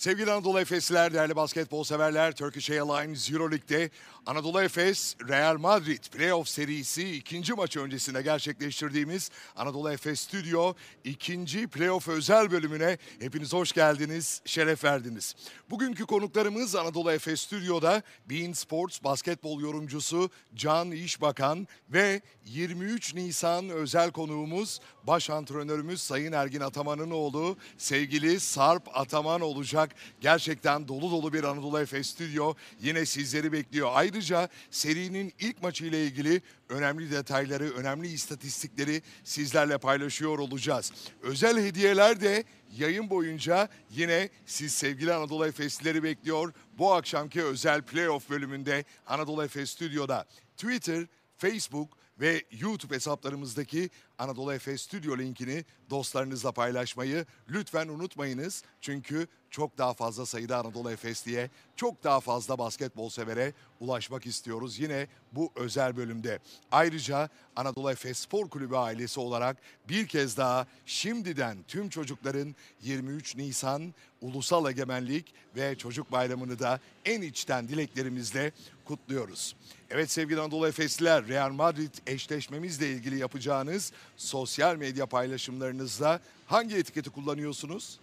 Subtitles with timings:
[0.00, 3.90] Sevgili Anadolu Efesliler, değerli basketbol severler, Turkish Airlines Euroleague'de
[4.26, 10.74] Anadolu Efes Real Madrid Playoff serisi ikinci maçı öncesinde gerçekleştirdiğimiz Anadolu Efes Stüdyo
[11.04, 15.34] ikinci playoff özel bölümüne hepiniz hoş geldiniz, şeref verdiniz.
[15.70, 24.10] Bugünkü konuklarımız Anadolu Efes Stüdyo'da Bein Sports basketbol yorumcusu Can İşbakan ve 23 Nisan özel
[24.10, 29.89] konuğumuz baş antrenörümüz Sayın Ergin Ataman'ın oğlu sevgili Sarp Ataman olacak.
[30.20, 33.90] Gerçekten dolu dolu bir Anadolu Efes Stüdyo yine sizleri bekliyor.
[33.92, 40.92] Ayrıca serinin ilk maçı ile ilgili önemli detayları, önemli istatistikleri sizlerle paylaşıyor olacağız.
[41.22, 42.44] Özel hediyeler de
[42.78, 46.52] yayın boyunca yine siz sevgili Anadolu Efeslileri bekliyor.
[46.78, 50.26] Bu akşamki özel playoff bölümünde Anadolu Efes Stüdyo'da
[50.56, 51.06] Twitter,
[51.38, 58.62] Facebook ve YouTube hesaplarımızdaki Anadolu Efes Stüdyo linkini dostlarınızla paylaşmayı lütfen unutmayınız.
[58.80, 64.78] Çünkü çok daha fazla sayıda Anadolu Efes diye çok daha fazla basketbol severe ulaşmak istiyoruz
[64.78, 66.38] yine bu özel bölümde.
[66.72, 69.56] Ayrıca Anadolu Efes Spor Kulübü ailesi olarak
[69.88, 77.22] bir kez daha şimdiden tüm çocukların 23 Nisan Ulusal Egemenlik ve Çocuk Bayramı'nı da en
[77.22, 78.52] içten dileklerimizle
[78.84, 79.56] kutluyoruz.
[79.90, 88.00] Evet sevgili Anadolu Efesliler, Real Madrid eşleşmemizle ilgili yapacağınız sosyal medya paylaşımlarınızda hangi etiketi kullanıyorsunuz?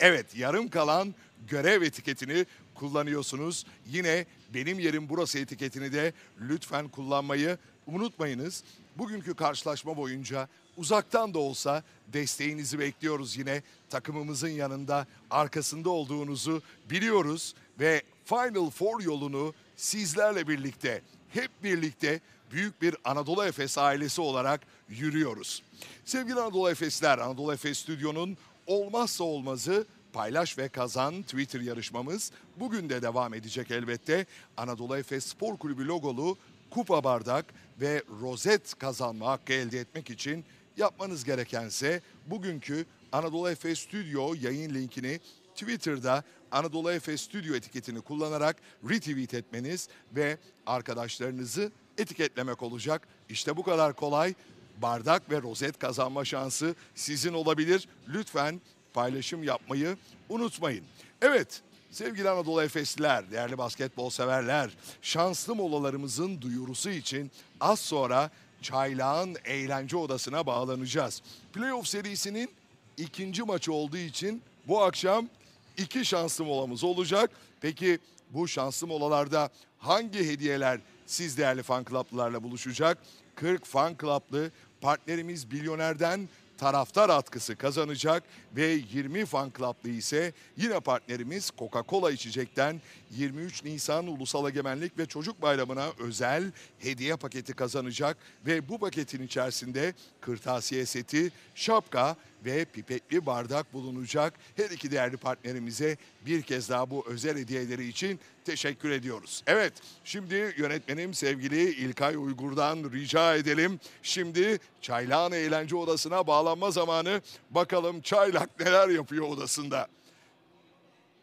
[0.00, 1.14] Evet, yarım kalan
[1.48, 3.66] görev etiketini kullanıyorsunuz.
[3.86, 8.64] Yine benim yerim burası etiketini de lütfen kullanmayı unutmayınız.
[8.98, 13.62] Bugünkü karşılaşma boyunca uzaktan da olsa desteğinizi bekliyoruz yine.
[13.90, 22.96] Takımımızın yanında, arkasında olduğunuzu biliyoruz ve Final Four yolunu sizlerle birlikte, hep birlikte büyük bir
[23.04, 25.62] Anadolu Efes ailesi olarak yürüyoruz.
[26.04, 33.02] Sevgili Anadolu Efesler, Anadolu Efes Stüdyo'nun olmazsa olmazı paylaş ve kazan Twitter yarışmamız bugün de
[33.02, 34.26] devam edecek elbette.
[34.56, 36.38] Anadolu Efes Spor Kulübü logolu
[36.70, 37.46] kupa bardak
[37.80, 40.44] ve rozet kazanma hakkı elde etmek için
[40.76, 45.20] yapmanız gerekense bugünkü Anadolu Efes Stüdyo yayın linkini
[45.54, 48.56] Twitter'da Anadolu Efes Stüdyo etiketini kullanarak
[48.90, 53.08] retweet etmeniz ve arkadaşlarınızı etiketlemek olacak.
[53.28, 54.34] İşte bu kadar kolay.
[54.82, 57.88] Bardak ve rozet kazanma şansı sizin olabilir.
[58.08, 58.60] Lütfen
[58.94, 59.96] paylaşım yapmayı
[60.28, 60.84] unutmayın.
[61.22, 64.70] Evet, sevgili Anadolu Efesliler, değerli basketbol severler,
[65.02, 68.30] şanslı molalarımızın duyurusu için az sonra
[68.62, 71.22] Çaylağın Eğlence Odası'na bağlanacağız.
[71.52, 72.50] Playoff serisinin
[72.96, 75.28] ikinci maçı olduğu için bu akşam
[75.76, 77.30] iki şanslı molamız olacak.
[77.60, 77.98] Peki
[78.30, 82.98] bu şanslı molalarda hangi hediyeler siz değerli fan club'larla buluşacak?
[83.34, 84.50] 40 fan club'lı
[84.86, 88.22] partnerimiz Bilyoner'den taraftar atkısı kazanacak
[88.56, 92.80] ve 20 fan club'lı ise yine partnerimiz Coca-Cola içecekten
[93.10, 99.94] 23 Nisan Ulusal Egemenlik ve Çocuk Bayramı'na özel hediye paketi kazanacak ve bu paketin içerisinde
[100.20, 104.34] kırtasiye seti, şapka ve pipetli bardak bulunacak.
[104.56, 105.96] Her iki değerli partnerimize
[106.26, 109.42] bir kez daha bu özel hediyeleri için teşekkür ediyoruz.
[109.46, 109.72] Evet,
[110.04, 113.80] şimdi yönetmenim sevgili İlkay Uygur'dan rica edelim.
[114.02, 117.20] Şimdi Çaylağın Eğlence Odası'na bağlanma zamanı.
[117.50, 119.88] Bakalım Çaylak neler yapıyor odasında.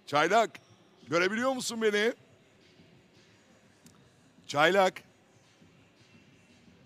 [0.08, 0.50] Çaylak,
[1.08, 2.14] görebiliyor musun beni?
[4.48, 4.94] Çaylak.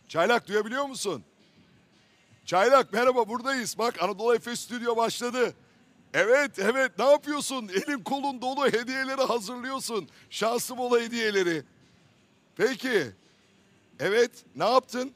[0.07, 1.23] Çaylak duyabiliyor musun?
[2.47, 3.77] Çaylak merhaba buradayız.
[3.77, 5.53] Bak Anadolu Efes Stüdyo başladı.
[6.13, 7.67] Evet evet ne yapıyorsun?
[7.67, 10.09] Elin kolun dolu hediyeleri hazırlıyorsun.
[10.29, 11.63] Şanslı bola hediyeleri.
[12.55, 13.11] Peki.
[13.99, 15.13] Evet ne yaptın?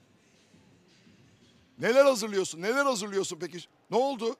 [1.79, 2.61] Neler hazırlıyorsun?
[2.61, 3.59] Neler hazırlıyorsun peki?
[3.91, 4.35] Ne oldu?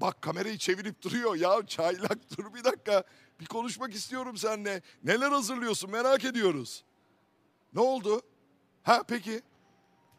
[0.00, 1.36] Bak kamerayı çevirip duruyor.
[1.36, 3.04] Ya çaylak dur bir dakika.
[3.40, 4.82] Bir konuşmak istiyorum seninle.
[5.04, 6.84] Neler hazırlıyorsun merak ediyoruz.
[7.74, 8.22] Ne oldu?
[8.82, 9.42] Ha peki.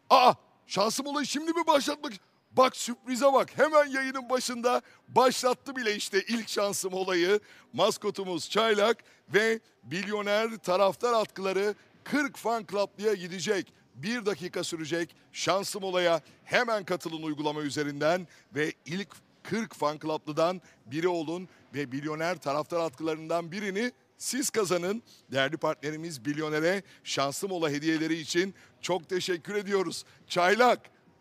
[0.10, 0.34] Aa
[0.68, 2.14] şansım olayı şimdi mi başlatmak?
[2.52, 7.40] Bak sürprize bak hemen yayının başında başlattı bile işte ilk şansım olayı.
[7.74, 9.60] Maskotumuz Çaylak ve
[9.92, 13.74] milyoner taraftar atkıları 40 fan club'lıya gidecek.
[13.96, 19.10] Bir dakika sürecek şansım olaya hemen katılın uygulama üzerinden ve ilk
[19.44, 25.04] 40 fan club'lıdan biri olun ve milyoner taraftar atkılarından birini siz kazanın.
[25.32, 30.04] Değerli partnerimiz Bilyoner'e şanslı mola hediyeleri için çok teşekkür ediyoruz.
[30.28, 30.80] Çaylak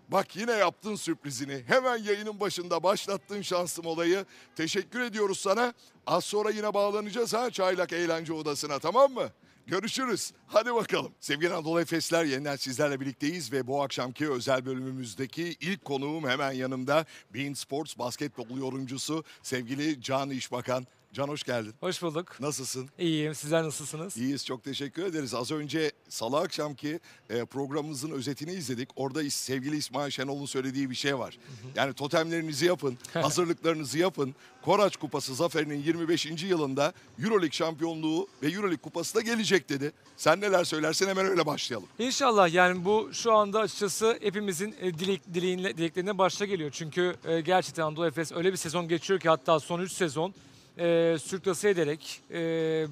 [0.09, 1.65] Bak yine yaptın sürprizini.
[1.67, 4.25] Hemen yayının başında başlattın şansım olayı.
[4.57, 5.75] Teşekkür ediyoruz sana.
[6.07, 9.31] Az sonra yine bağlanacağız ha Çaylak Eğlence Odası'na tamam mı?
[9.67, 10.33] Görüşürüz.
[10.47, 11.13] Hadi bakalım.
[11.21, 17.05] Sevgili Anadolu Efesler yeniden sizlerle birlikteyiz ve bu akşamki özel bölümümüzdeki ilk konuğum hemen yanımda.
[17.35, 20.87] Bein Sports basketbol yorumcusu sevgili Can İşbakan.
[21.17, 21.75] Can hoş geldin.
[21.81, 22.41] Hoş bulduk.
[22.41, 22.89] Nasılsın?
[22.99, 23.35] İyiyim.
[23.35, 24.17] Sizler nasılsınız?
[24.17, 25.35] İyiyiz çok teşekkür ederiz.
[25.35, 28.89] Az önce salı akşamki e, programımızın özetini izledik.
[28.97, 31.39] Orada sevgili İsmail Şenol'un söylediği bir şey var.
[31.75, 34.35] Yani totemlerinizi yapın, hazırlıklarınızı yapın.
[34.63, 36.27] Koraç Kupası zaferinin 25.
[36.43, 39.93] yılında Euroleague şampiyonluğu ve Euroleague Kupası da gelecek dedi.
[40.17, 41.89] Sen neler söylersin hemen öyle başlayalım.
[41.99, 46.71] İnşallah yani bu şu anda açıkçası hepimizin e, dilek, dileğinle, dileklerine başta geliyor.
[46.71, 50.35] Çünkü e, gerçekten Anadolu Efes öyle bir sezon geçiyor ki hatta son 3 sezon
[50.79, 52.39] e, sürklase ederek, e,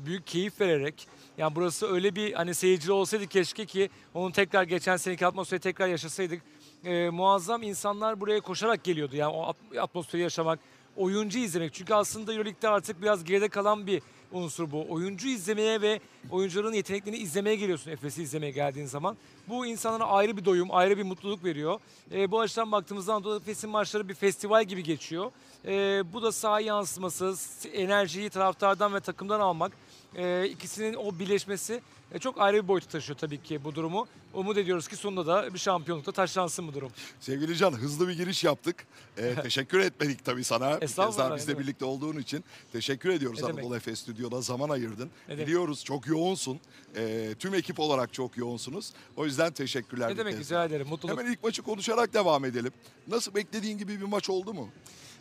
[0.06, 1.08] büyük keyif vererek
[1.38, 5.88] yani burası öyle bir hani seyircili olsaydı keşke ki onun tekrar geçen seneki atmosferi tekrar
[5.88, 6.42] yaşasaydık.
[6.84, 9.16] E, muazzam insanlar buraya koşarak geliyordu.
[9.16, 10.58] Yani o at- atmosferi yaşamak,
[10.96, 11.74] oyuncu izlemek.
[11.74, 14.02] Çünkü aslında Euroleague'de artık biraz geride kalan bir
[14.34, 14.86] unsur bu.
[14.88, 16.00] Oyuncu izlemeye ve
[16.30, 19.16] oyuncuların yeteneklerini izlemeye geliyorsun Efes'i izlemeye geldiğin zaman.
[19.48, 21.80] Bu insanlara ayrı bir doyum, ayrı bir mutluluk veriyor.
[22.12, 25.30] E, bu açıdan baktığımızda Anadolu Efes'in maçları bir festival gibi geçiyor.
[25.66, 27.34] E, bu da saha yansıması,
[27.72, 29.72] enerjiyi taraftardan ve takımdan almak.
[30.16, 31.80] E, ikisinin o birleşmesi
[32.12, 34.06] e, çok ayrı bir boyutu taşıyor tabii ki bu durumu.
[34.34, 36.90] Umut ediyoruz ki sonunda da bir şampiyonlukta taşlansın bu durum.
[37.20, 38.86] Sevgili Can hızlı bir giriş yaptık.
[39.18, 40.74] E, teşekkür etmedik tabii sana.
[40.74, 41.62] Bir kez daha bizle demek.
[41.62, 43.58] birlikte olduğun için teşekkür ediyoruz Ne demek.
[43.58, 45.10] Anadolu Efes Stüdyo'da zaman ayırdın.
[45.28, 45.46] Ne demek.
[45.46, 46.60] Biliyoruz çok yoğunsun.
[46.96, 48.92] E, tüm ekip olarak çok yoğunsunuz.
[49.16, 50.10] O yüzden teşekkürler.
[50.10, 51.18] Ne demek rica ederim mutluluk.
[51.18, 52.72] Hemen ilk maçı konuşarak devam edelim.
[53.08, 54.68] Nasıl beklediğin gibi bir maç oldu mu?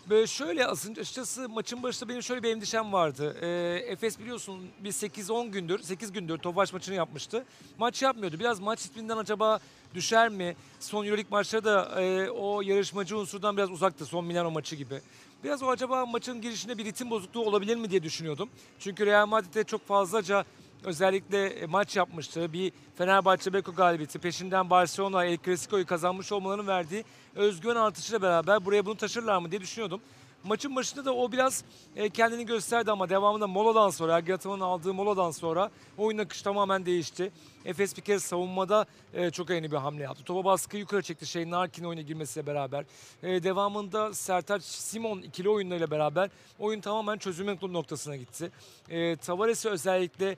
[0.09, 3.37] Böyle şöyle aslında açıkçası maçın başında benim şöyle bir endişem vardı.
[3.41, 3.47] Ee,
[3.87, 7.45] Efes biliyorsun bir 8-10 gündür, 8 gündür Tofaş maçını yapmıştı.
[7.77, 8.39] Maç yapmıyordu.
[8.39, 9.59] Biraz maç ritminden acaba
[9.93, 10.55] düşer mi?
[10.79, 15.01] Son Euroleague maçları da e, o yarışmacı unsurdan biraz uzaktı son Milano maçı gibi.
[15.43, 18.49] Biraz o acaba maçın girişinde bir ritim bozukluğu olabilir mi diye düşünüyordum.
[18.79, 20.45] Çünkü Real Madrid'de çok fazlaca
[20.83, 22.53] özellikle e, maç yapmıştı.
[22.53, 27.03] Bir Fenerbahçe Beko galibiyeti, peşinden Barcelona El Clasico'yu kazanmış olmalarının verdiği
[27.35, 30.01] özgüven artışıyla beraber buraya bunu taşırlar mı diye düşünüyordum.
[30.43, 31.63] Maçın başında da o biraz
[31.95, 37.31] e, kendini gösterdi ama devamında moladan sonra, Ergin aldığı moladan sonra oyun akışı tamamen değişti.
[37.65, 40.23] Efes bir kere savunmada e, çok önemli bir hamle yaptı.
[40.23, 42.85] Topa baskı yukarı çekti şey Narkin oyuna girmesiyle beraber.
[43.23, 46.29] E, devamında Sertaç Simon ikili oyunlarıyla beraber
[46.59, 48.51] oyun tamamen çözülme noktasına gitti.
[48.89, 50.37] E, Tavares'i özellikle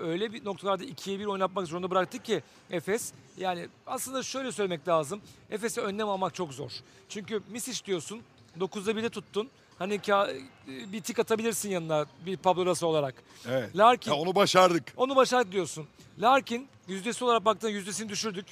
[0.00, 3.12] öyle bir noktalarda ikiye bir oynatmak zorunda bıraktık ki Efes.
[3.38, 5.20] Yani aslında şöyle söylemek lazım.
[5.50, 6.70] Efes'e önlem almak çok zor.
[7.08, 8.22] Çünkü Misic diyorsun
[8.60, 9.48] 9'da 1'de tuttun.
[9.78, 13.14] Hani ka- bir tik atabilirsin yanına bir Pablo Rasa olarak.
[13.48, 13.76] Evet.
[13.76, 14.92] Larkin Ya onu başardık.
[14.96, 15.86] onu başardık diyorsun.
[16.18, 18.46] Larkin yüzdesi olarak baktığında yüzdesini düşürdük.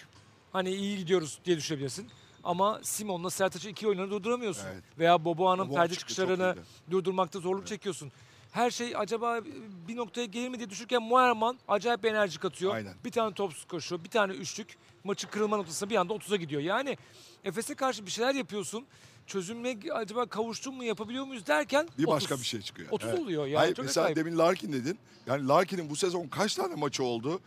[0.53, 2.09] Hani iyi gidiyoruz diye düşünebilirsin.
[2.45, 4.67] Ama Simon'la Sertaç'ı iki oyunları durduramıyorsun.
[4.67, 4.83] Evet.
[4.99, 6.57] Veya Boboa'nın Boboa perde çıkışlarını
[6.91, 8.13] durdurmakta zorluk çekiyorsun.
[8.53, 9.41] Her şey acaba
[9.89, 12.75] bir noktaya gelir mi diye düşünürken Muerman acayip bir enerji katıyor.
[12.75, 12.95] Aynen.
[13.05, 14.77] Bir tane top koşuyor, bir tane üçlük.
[15.05, 16.63] Maçı kırılma noktasına bir anda 30'a gidiyor.
[16.63, 16.99] Yani
[17.45, 18.87] Efes'e karşı bir şeyler yapıyorsun.
[19.27, 22.15] Çözümle acaba kavuştun mu yapabiliyor muyuz derken Bir 30.
[22.15, 22.89] başka bir şey çıkıyor.
[22.91, 23.19] 30 Evet.
[23.21, 24.17] oluyor yani Hayır, çok mesela acayip.
[24.17, 24.99] demin Larkin dedin.
[25.27, 27.41] Yani Larkin'in bu sezon kaç tane maçı oldu?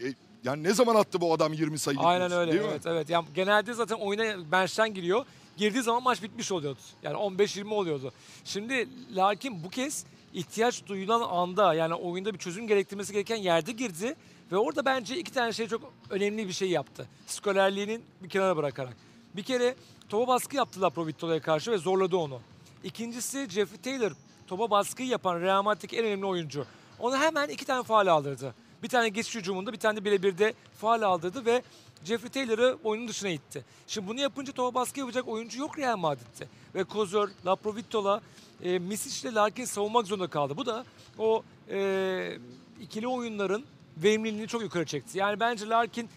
[0.00, 0.04] E,
[0.44, 1.98] yani ne zaman attı bu adam 20 sayı?
[2.00, 2.68] Aynen öyle Değil mi?
[2.70, 3.10] evet evet.
[3.10, 5.24] Yani genelde zaten oyuna bench'ten giriyor.
[5.56, 6.78] Girdiği zaman maç bitmiş oluyordu.
[7.02, 8.12] Yani 15-20 oluyordu.
[8.44, 14.14] Şimdi Larkin bu kez ihtiyaç duyulan anda yani oyunda bir çözüm gerektirmesi gereken yerde girdi
[14.52, 17.06] ve orada bence iki tane şey çok önemli bir şey yaptı.
[17.26, 18.96] Skolerliğinin bir kenara bırakarak.
[19.36, 19.74] Bir kere
[20.12, 22.40] topa baskı yaptılar Provitto'ya karşı ve zorladı onu.
[22.84, 24.12] İkincisi Jeffrey Taylor
[24.46, 26.66] topa baskıyı yapan Real Madrid'deki en önemli oyuncu.
[26.98, 28.54] Ona hemen iki tane faal aldırdı.
[28.82, 31.62] Bir tane geçiş hücumunda bir tane de birebirde faal aldırdı ve
[32.04, 33.64] Jeffrey Taylor'ı oyunun dışına itti.
[33.86, 36.46] Şimdi bunu yapınca topa baskı yapacak oyuncu yok Real Madrid'de.
[36.74, 38.20] Ve Kozor, Laprovittola,
[38.62, 40.56] e, Misic ile Larkin savunmak zorunda kaldı.
[40.56, 40.84] Bu da
[41.18, 42.38] o e,
[42.80, 43.64] ikili oyunların
[43.96, 45.18] verimliliğini çok yukarı çekti.
[45.18, 46.08] Yani bence Larkin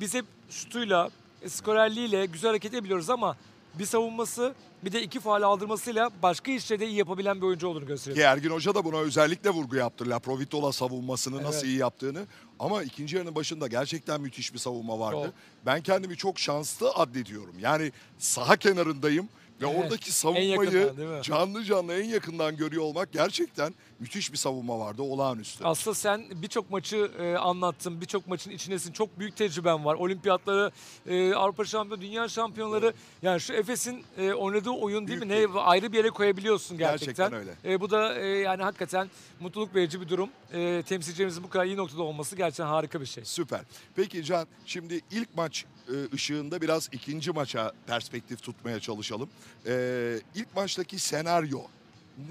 [0.00, 1.10] biz hep şutuyla,
[1.46, 3.36] skorerliğiyle güzel hareket edebiliyoruz ama
[3.78, 4.54] bir savunması
[4.84, 8.16] bir de iki faal aldırmasıyla başka işleri de iyi yapabilen bir oyuncu olduğunu gösteriyor.
[8.16, 10.10] Ki Ergin Hoca da buna özellikle vurgu yaptı.
[10.10, 11.64] La Provitola savunmasını nasıl Evet.
[11.64, 12.26] iyi yaptığını.
[12.58, 15.24] Ama ikinci yarının başında gerçekten müthiş bir savunma vardı.
[15.24, 15.34] Çok.
[15.66, 17.54] Ben kendimi çok şanslı addediyorum.
[17.60, 19.28] Yani saha kenarındayım
[19.60, 19.78] ve Evet.
[19.84, 25.02] oradaki savunmayı yakından, canlı canlı en yakından görüyor olmak gerçekten müthiş bir savunma vardı.
[25.02, 25.64] Olağanüstü.
[25.64, 28.92] Aslında sen birçok maçı e, anlattın, birçok maçın içindesin.
[28.92, 29.94] Çok büyük tecrüben var.
[29.94, 30.70] Olimpiyatları,
[31.06, 32.92] e, Avrupa şampiyonu, dünya şampiyonları.
[33.22, 35.28] Yani şu Efes'in e, oynadığı oyun değil mi?
[35.30, 37.30] Büyük Ne ayrı bir yere koyabiliyorsun gerçekten.
[37.30, 37.74] Gerçekten öyle.
[37.74, 40.30] E, bu da e, yani hakikaten mutluluk verici bir durum.
[40.52, 43.24] E, temsilcilerimizin bu kadar iyi noktada olması gerçekten harika bir şey.
[43.24, 43.60] Süper.
[43.96, 49.28] Peki Can şimdi ilk maç e, ışığında biraz ikinci maça perspektif tutmaya çalışalım.
[49.66, 51.60] E, ilk maçtaki senaryo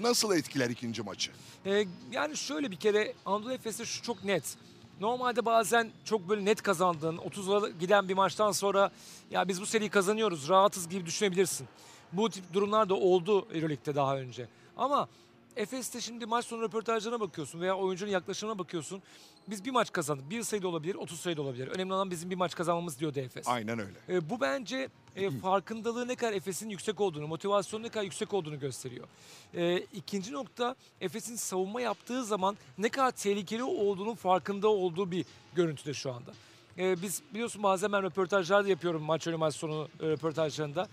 [0.00, 1.30] nasıl etkiler ikinci maçı?
[1.66, 4.56] E, yani şöyle bir kere Anadolu Efes'te şu çok net.
[5.00, 8.90] Normalde bazen çok böyle net kazandığın, 30'a giden bir maçtan sonra
[9.30, 11.68] ya biz bu seriyi kazanıyoruz, rahatız gibi düşünebilirsin.
[12.12, 14.48] Bu tip durumlar da oldu Euroleague'de daha önce.
[14.76, 15.08] Ama
[15.56, 19.02] Efes'te şimdi maç sonu röportajlarına bakıyorsun veya oyuncunun yaklaşımına bakıyorsun.
[19.48, 20.30] Biz bir maç kazandık.
[20.30, 21.68] Bir sayıda olabilir, 30 sayıda olabilir.
[21.68, 23.48] Önemli olan bizim bir maç kazanmamız diyordu Efes.
[23.48, 23.98] Aynen öyle.
[24.08, 28.58] E, bu bence e, farkındalığı ne kadar Efes'in yüksek olduğunu, motivasyonu ne kadar yüksek olduğunu
[28.58, 29.06] gösteriyor.
[29.54, 35.94] E, ikinci nokta Efes'in savunma yaptığı zaman ne kadar tehlikeli olduğunun farkında olduğu bir görüntüde
[35.94, 36.32] şu anda.
[36.78, 40.88] E, biz biliyorsun bazen ben röportajlar da yapıyorum maç önü maç sonu e, röportajlarında.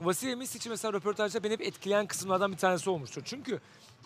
[0.00, 3.22] Vasilya Misic'i mesela röportajda beni hep etkileyen kısımlardan bir tanesi olmuştur.
[3.24, 3.60] Çünkü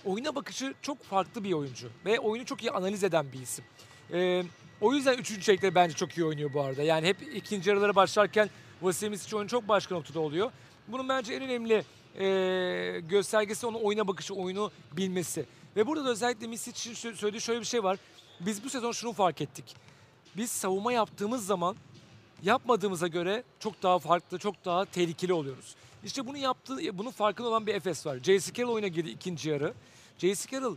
[0.05, 3.65] oyuna bakışı çok farklı bir oyuncu ve oyunu çok iyi analiz eden bir isim.
[4.13, 4.43] E,
[4.81, 6.83] o yüzden üçüncü çeyrekleri bence çok iyi oynuyor bu arada.
[6.83, 8.51] Yani hep ikinci yarılara başlarken
[8.83, 10.51] Vasilya Misic oyunu çok başka noktada oluyor.
[10.89, 11.85] Bunun bence en önemli
[12.19, 15.47] e, göstergesi onun oyuna bakışı, oyunu bilmesi.
[15.77, 17.99] Ve burada da özellikle Misic'in sö- söylediği şöyle bir şey var.
[18.41, 19.77] Biz bu sezon şunu fark ettik.
[20.37, 21.77] Biz savunma yaptığımız zaman
[22.43, 25.75] yapmadığımıza göre çok daha farklı, çok daha tehlikeli oluyoruz.
[26.05, 28.19] İşte bunu yaptığı, bunun farkında olan bir Efes var.
[28.23, 28.53] J.C.
[28.53, 29.75] Carroll oyuna girdi ikinci yarı.
[30.19, 30.51] J.C.
[30.51, 30.77] Carroll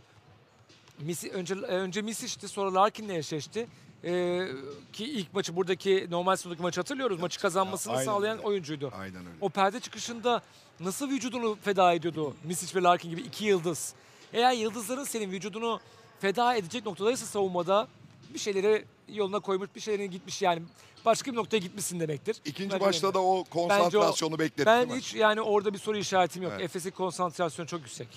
[0.98, 3.68] Misi, önce önce Misic'ti sonra Larkin'le eşleşti.
[4.04, 4.48] Ee,
[4.92, 7.20] ki ilk maçı buradaki normal sonundaki maçı hatırlıyoruz.
[7.20, 8.46] Maçı kazanmasını aynen sağlayan öyle.
[8.46, 8.92] oyuncuydu.
[8.98, 9.36] Aynen öyle.
[9.40, 10.42] O perde çıkışında
[10.80, 13.94] nasıl vücudunu feda ediyordu Misic ve Larkin gibi iki yıldız.
[14.32, 15.80] Eğer yıldızların senin vücudunu
[16.20, 17.88] feda edecek noktadaysa savunmada
[18.34, 20.62] bir şeyleri yoluna koymuş, bir şeylerin gitmiş yani
[21.04, 22.36] başka bir noktaya gitmişsin demektir.
[22.44, 23.14] İkinci Bence maçta öyle.
[23.14, 24.98] da o konsantrasyonu bekleriz Ben değil mi?
[24.98, 26.52] hiç yani orada bir soru işaretim yok.
[26.54, 26.64] Evet.
[26.64, 28.08] Efes'in konsantrasyonu çok yüksek.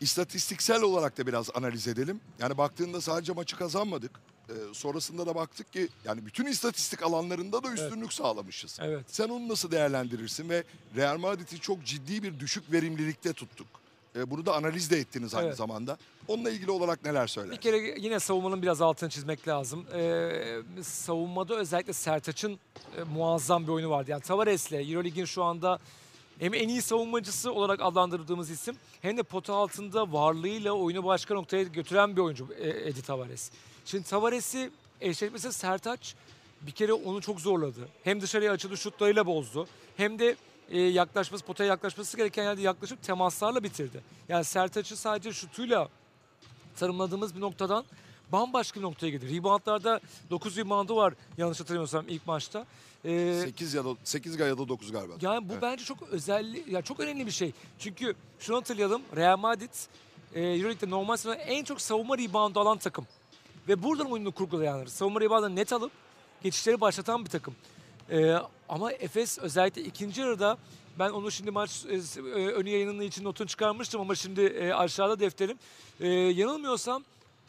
[0.00, 2.20] İstatistiksel olarak da biraz analiz edelim.
[2.38, 4.10] Yani baktığında sadece maçı kazanmadık.
[4.48, 8.78] Ee, sonrasında da baktık ki yani bütün istatistik alanlarında da üstünlük sağlamışız.
[8.82, 9.04] Evet.
[9.08, 10.64] Sen onu nasıl değerlendirirsin ve
[10.96, 13.66] Real Madrid'i çok ciddi bir düşük verimlilikte tuttuk.
[14.16, 15.56] Ee, bunu da analiz de ettiniz aynı Evet.
[15.56, 15.98] zamanda.
[16.28, 17.60] Onunla ilgili olarak neler Bir söyler?
[17.60, 19.86] kere yine savunmanın biraz altını çizmek lazım.
[19.94, 22.58] Ee, savunmada özellikle Sertaç'ın
[22.96, 24.10] e, muazzam bir oyunu vardı.
[24.10, 25.78] Yani Tavares'le Euroleague'in şu anda
[26.38, 31.62] hem en iyi savunmacısı olarak adlandırdığımız isim hem de pota altında varlığıyla oyunu başka noktaya
[31.62, 33.50] götüren bir oyuncu e, Edi Tavares.
[33.84, 36.14] Şimdi Tavares'i eşleşmesi Sertaç
[36.60, 37.88] bir kere onu çok zorladı.
[38.04, 40.36] Hem dışarıya açıldı şutlarıyla bozdu hem de
[40.70, 44.00] e, yaklaşması potaya yaklaşması gereken yerde yaklaşıp temaslarla bitirdi.
[44.28, 45.88] Yani Sertaç'ı sadece şutuyla
[46.76, 47.84] tanımladığımız bir noktadan
[48.32, 49.32] bambaşka bir noktaya gidiyor.
[49.32, 50.00] Reboundlarda
[50.30, 52.66] 9 reboundu var yanlış hatırlamıyorsam ilk maçta.
[53.04, 55.12] Ee, 8 ya da 8 ya da 9 galiba.
[55.20, 55.62] yani bu Evet.
[55.62, 57.52] bence çok özelli, ya çok önemli bir şey.
[57.78, 59.70] Çünkü şunu hatırlayalım, Real Madrid
[60.34, 63.06] e, Euroleague'de normal sezonda en çok savunma reboundu alan takım.
[63.68, 64.86] Ve buradan oyunu kurgulayanlar.
[64.86, 65.92] Savunma reboundu net alıp
[66.42, 67.54] geçişleri başlatan bir takım.
[68.10, 68.34] E,
[68.68, 70.58] ama Efes özellikle ikinci yarıda
[70.98, 75.20] ben onu şimdi maç e, e, önü yayınının için notunu çıkarmıştım ama şimdi e, aşağıda
[75.20, 75.58] defterim.
[76.00, 77.04] E, yanılmıyorsam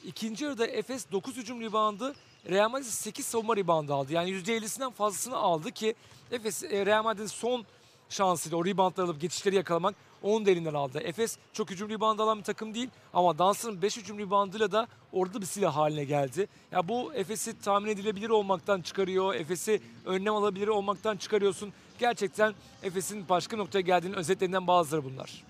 [0.05, 2.15] ikinci yarıda Efes 9 hücum reboundu
[2.49, 4.13] Real Madrid 8 savunma reboundu aldı.
[4.13, 5.95] Yani %50'sinden fazlasını aldı ki
[6.31, 7.65] Efes e, Real Madrid'in son
[8.09, 9.95] şansıydı o reboundları alıp geçişleri yakalamak.
[10.25, 10.99] Onu da elinden aldı.
[10.99, 15.41] Efes çok hücum reboundu alan bir takım değil ama Dans'ın 5 hücum rebounduyla da orada
[15.41, 16.47] bir silah haline geldi.
[16.71, 19.35] Ya bu Efes'i tahmin edilebilir olmaktan çıkarıyor.
[19.35, 21.73] Efes'i önlem alabilir olmaktan çıkarıyorsun.
[21.99, 22.53] Gerçekten
[22.83, 25.43] Efes'in başka noktaya geldiğinin özetlerinden bazıları bunlar.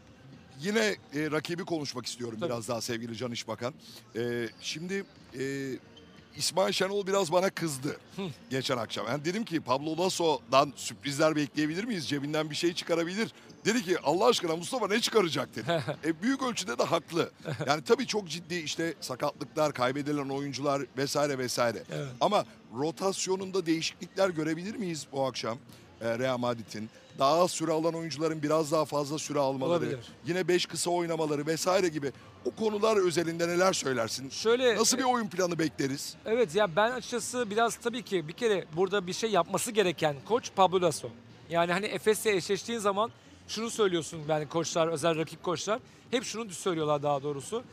[0.60, 2.50] Yine e, rakibi konuşmak istiyorum Tabii.
[2.50, 3.74] biraz daha sevgili Can İşbakan.
[4.16, 5.06] E, şimdi
[5.40, 5.44] e,
[6.38, 7.98] İsmail Şenol biraz bana kızdı
[8.50, 9.08] geçen akşam.
[9.08, 12.08] Yani dedim ki Pablo Lasso'dan sürprizler bekleyebilir miyiz?
[12.10, 13.32] Cebinden bir şey çıkarabilir.
[13.66, 15.84] Dedi ki Allah aşkına Mustafa ne çıkaracak dedi.
[16.06, 17.32] e, büyük ölçüde de haklı.
[17.68, 21.84] Yani tabii çok ciddi işte sakatlıklar, kaybedilen oyuncular vesaire vesaire.
[21.92, 22.08] Evet.
[22.22, 22.46] Ama
[22.78, 25.58] rotasyonunda değişiklikler görebilir miyiz bu akşam
[26.02, 26.90] e, Real Madrid'in?
[27.20, 30.00] Daha az süre alan oyuncuların biraz daha fazla süre almaları, Olabilir.
[30.26, 32.12] yine 5 kısa oynamaları vesaire gibi
[32.46, 34.30] o konular özelinde neler söylersin?
[34.30, 36.16] Şöyle Nasıl bir oyun planı bekleriz?
[36.26, 40.52] Evet ya ben açıkçası biraz tabii ki bir kere burada bir şey yapması gereken koç
[40.56, 41.10] Pablo Lasso.
[41.50, 43.12] Yani hani Efes'le eşleştiğin zaman
[43.48, 45.80] şunu söylüyorsun yani koçlar, özel rakip koçlar.
[46.12, 47.64] Hep şunu söylüyorlar daha doğrusu.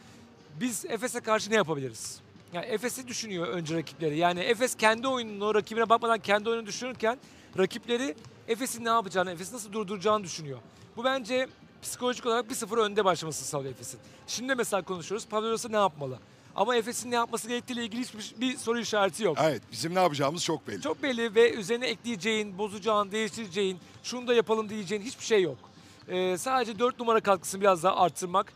[0.61, 2.21] Biz Efes'e karşı ne yapabiliriz?
[2.53, 4.19] Yani Efes'i düşünüyor önce rakipleri.
[4.19, 7.19] Yani Efes kendi oyununu, rakibine bakmadan kendi oyununu düşünürken
[7.59, 8.15] rakipleri
[8.49, 10.59] Efes'in ne yapacağını, Efes'i nasıl durduracağını düşünüyor.
[10.97, 11.49] Bu bence
[11.83, 14.01] psikolojik olarak 1-0 önde başlaması sağlıyor Efes'in.
[14.27, 15.27] Şimdi mesela konuşuyoruz.
[15.29, 16.19] Pablo Lasso ne yapmalı?
[16.57, 19.39] Ama Efes'in ne yapması gerektiğiyle ilgili hiçbir bir soru işareti yok.
[19.41, 20.81] Evet bizim ne yapacağımız çok belli.
[20.83, 25.59] Çok belli ve üzerine ekleyeceğin, bozacağın, değiştireceğin, şunu da yapalım diyeceğin hiçbir şey yok.
[26.09, 28.53] Ee, sadece 4 numara katkısını biraz daha arttırmak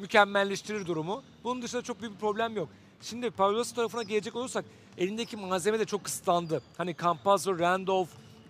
[0.00, 1.22] mükemmelleştirir durumu.
[1.44, 2.68] Bunun dışında çok büyük bir problem yok.
[3.02, 4.64] Şimdi Pavlos tarafına gelecek olursak
[4.98, 6.62] elindeki malzeme de çok kısıtlandı.
[6.76, 8.08] Hani Campazzo, Randolph,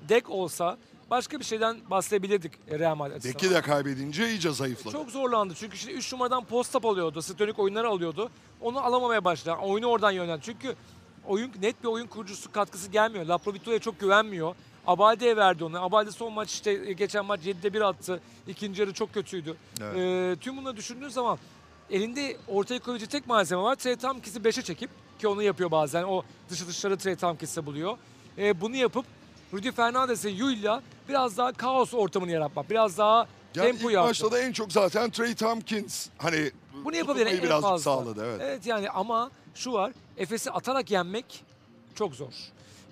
[0.09, 0.78] Dek olsa
[1.11, 3.35] başka bir şeyden bahsedebilirdik Real Madrid açısından.
[3.35, 4.92] Deki de kaybedince iyice zayıfladı.
[4.92, 8.30] Çok zorlandı çünkü şimdi 3 numaradan post-up alıyordu, stonik oyunları alıyordu.
[8.61, 9.57] Onu alamamaya başladı.
[9.62, 10.40] Oyunu oradan yöneldi.
[10.45, 10.76] Çünkü
[11.26, 13.26] oyun net bir oyun kurucusu katkısı gelmiyor.
[13.26, 14.55] Laprovito'ya çok güvenmiyor.
[14.87, 15.83] Abalde'ye verdi onu.
[15.83, 18.21] Abalde son maç işte geçen maç 7'de 1 attı.
[18.49, 19.57] İkinci yarı çok kötüydü.
[19.81, 19.97] Evet.
[19.97, 21.38] Ee, tüm bunları düşündüğün zaman
[21.90, 23.75] elinde ortaya koyabilecek tek malzeme var.
[23.75, 26.02] Trey Tompkins'i 5'e çekip ki onu yapıyor bazen.
[26.02, 27.99] O dışı dışları Trey Tompkins'e buluyor.
[28.38, 29.05] E, bunu yapıp
[29.52, 32.71] Rudy Fernandez'e Yu'yla biraz daha kaos ortamını yaratmak.
[32.71, 34.09] Biraz daha Yani tempo ilk yaratmak.
[34.11, 36.50] maçta da en çok zaten Trey Tompkins hani
[36.85, 37.78] Bunu tutmayı en birazcık fazla.
[37.78, 38.25] sağladı.
[38.25, 38.40] Evet.
[38.45, 39.92] Evet yani ama şu var.
[40.16, 41.45] Efes'i atarak yenmek
[41.95, 42.33] çok zor.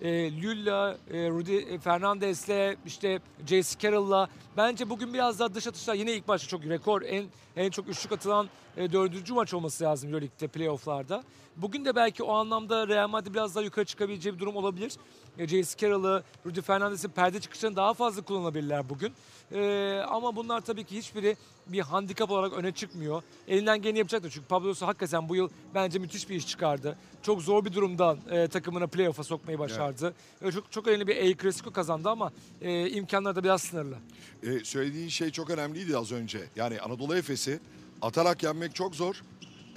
[0.02, 3.78] E, Lula, e, Rudy Fernandez'le işte J.C.
[3.78, 7.24] Carroll'la bence bugün biraz daha dış atışlar yine ilk başta çok rekor en
[7.56, 11.22] en çok üçlük atılan e, dördüncü maç olması lazım Euroleague'de playoff'larda.
[11.56, 14.92] Bugün de belki o anlamda Real Madrid biraz daha yukarı çıkabileceği bir durum olabilir.
[15.38, 15.76] E, J.C.
[15.87, 19.12] Carroll'ı, Rudy Fernandez'in perde çıkışlarını daha fazla kullanabilirler bugün.
[19.52, 23.23] E, ama bunlar tabii ki hiçbiri bir handikap olarak öne çıkmıyor.
[23.49, 26.99] Elinden geleni yapacaktır çünkü Pablo Lasso hakikaten bu yıl bence müthiş bir iş çıkardı.
[27.23, 30.14] Çok zor bir durumdan e, takımını playoff'a sokmayı başardı.
[30.42, 33.97] E, çok çok önemli bir El Clasico kazandı ama e, imkanları da biraz sınırlı.
[34.42, 36.40] Ee, söylediğin şey çok önemliydi az önce.
[36.57, 37.61] Yani Anadolu Efes'i
[38.02, 39.23] atarak yenmek çok zor.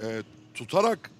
[0.02, 0.22] Ee,
[0.54, 1.10] tutarak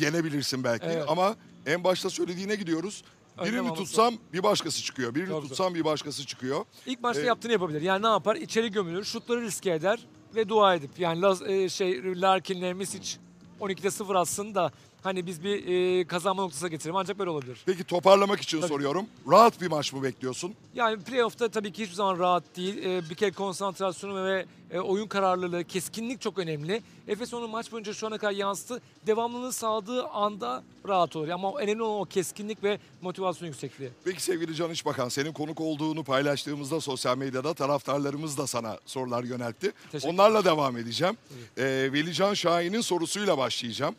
[0.00, 1.04] yenebilirsin belki Evet.
[1.08, 1.36] ama
[1.66, 3.04] en başta söylediğine gidiyoruz.
[3.42, 5.14] Birini tutsam bir başkası çıkıyor.
[5.14, 5.48] Birini Çok zor.
[5.48, 6.64] tutsam bir başkası çıkıyor.
[6.86, 7.80] İlk maçta E, yaptığını yapabilir.
[7.82, 8.36] Yani ne yapar?
[8.36, 13.16] İçeri gömülür, şutları riske eder ve dua edip yani Laz, e, şey Larkin'le Misic
[13.60, 14.72] 12'de 0 atsın da
[15.04, 15.66] hani biz bir
[16.00, 16.96] e, kazanma noktasına getirelim.
[16.96, 17.62] Ancak böyle olabilir.
[17.66, 18.68] Peki toparlamak için Tabii.
[18.68, 19.06] soruyorum.
[19.30, 20.54] Rahat bir maç mı bekliyorsun?
[20.74, 22.78] Yani playoff'ta tabii ki hiçbir zaman rahat değil.
[22.84, 26.82] Ee, bir kere konsantrasyonu ve e, oyun kararlılığı, keskinlik çok önemli.
[27.08, 28.80] Efes onu maç boyunca şu ana kadar yansıttı.
[29.06, 31.28] Devamlılığı sağladığı anda rahat olur.
[31.28, 33.90] Ama önemli olan o keskinlik ve motivasyon yüksekliği.
[34.04, 39.72] Peki sevgili Can İşbakan senin konuk olduğunu paylaştığımızda sosyal medyada taraftarlarımız da sana sorular yöneltti.
[40.04, 41.16] Onlarla devam edeceğim.
[41.58, 43.94] Ee, Velican Şahin'in sorusuyla başlayacağım.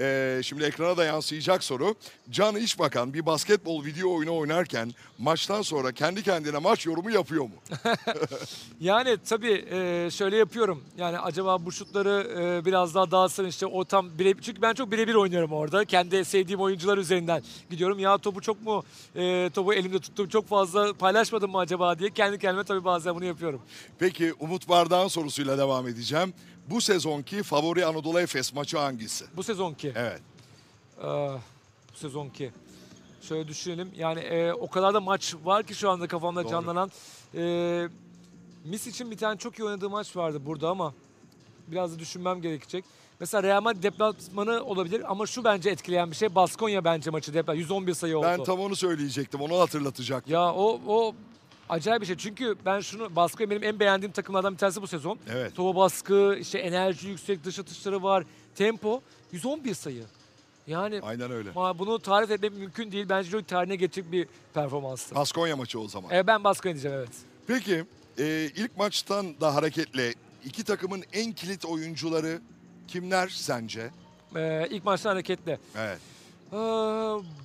[0.00, 1.94] Ee, şimdi ekrana da yansıyacak soru.
[2.30, 7.54] Can İşbakan bir basketbol video oyunu oynarken maçtan sonra kendi kendine maç yorumu yapıyor mu?
[8.80, 10.82] Yani tabii e, şöyle yapıyorum.
[10.98, 14.92] Yani acaba bu şutları e, biraz daha dağıtsam işte o tam bire, çünkü ben çok
[14.92, 15.84] birebir oynuyorum orada.
[15.84, 17.98] Kendi sevdiğim oyuncular üzerinden gidiyorum.
[17.98, 18.84] Ya topu çok mu
[19.16, 23.24] e, topu elimde tuttum çok fazla paylaşmadım mı acaba diye kendi kendime tabii bazen bunu
[23.24, 23.60] yapıyorum.
[23.98, 26.34] Peki Umut Bardağ'ın sorusuyla devam edeceğim.
[26.70, 29.24] Bu sezonki favori Anadolu Efes maçı hangisi?
[29.36, 29.92] Bu sezonki.
[29.96, 30.20] Evet.
[30.98, 31.04] Ee,
[31.94, 32.50] bu sezonki.
[33.22, 33.90] Şöyle düşünelim.
[33.96, 36.50] Yani e, o kadar da maç var ki şu anda kafamda Doğru.
[36.50, 36.90] canlanan.
[37.34, 37.88] E,
[38.64, 40.94] Mis için bir tane çok iyi oynadığı maç vardı burada ama
[41.68, 42.84] biraz da düşünmem gerekecek.
[43.20, 46.34] Mesela Real Madrid deplasmanı olabilir ama şu bence etkileyen bir şey.
[46.34, 47.60] Baskonya bence maçı deplasman.
[47.60, 48.26] 111 sayı oldu.
[48.26, 49.40] Ben tam onu söyleyecektim.
[49.40, 50.32] Onu hatırlatacaktım.
[50.32, 51.14] Ya o o
[51.68, 52.16] acayip bir şey.
[52.16, 55.18] Çünkü ben şunu Baskonya benim en beğendiğim takımlardan bir tanesi bu sezon.
[55.30, 55.54] Evet.
[55.54, 58.24] Topa baskı, işte enerji yüksek, dış atışları var.
[58.54, 59.02] Tempo
[59.32, 60.04] 111 sayı.
[60.66, 61.54] Yani Aynen öyle.
[61.54, 63.06] bunu tarif etmek mümkün değil.
[63.08, 65.14] Bence Euroleague tarihine geçecek bir performanstı.
[65.14, 66.10] Baskonya maçı o zaman.
[66.14, 67.10] E, ben Baskonya diyeceğim evet.
[67.46, 67.84] Peki
[68.18, 72.40] e, ilk maçtan da hareketle iki takımın en kilit oyuncuları
[72.88, 73.90] kimler sence?
[74.36, 75.58] E, ilk maçta hareketle.
[75.76, 75.98] Evet.
[76.52, 76.56] Ee,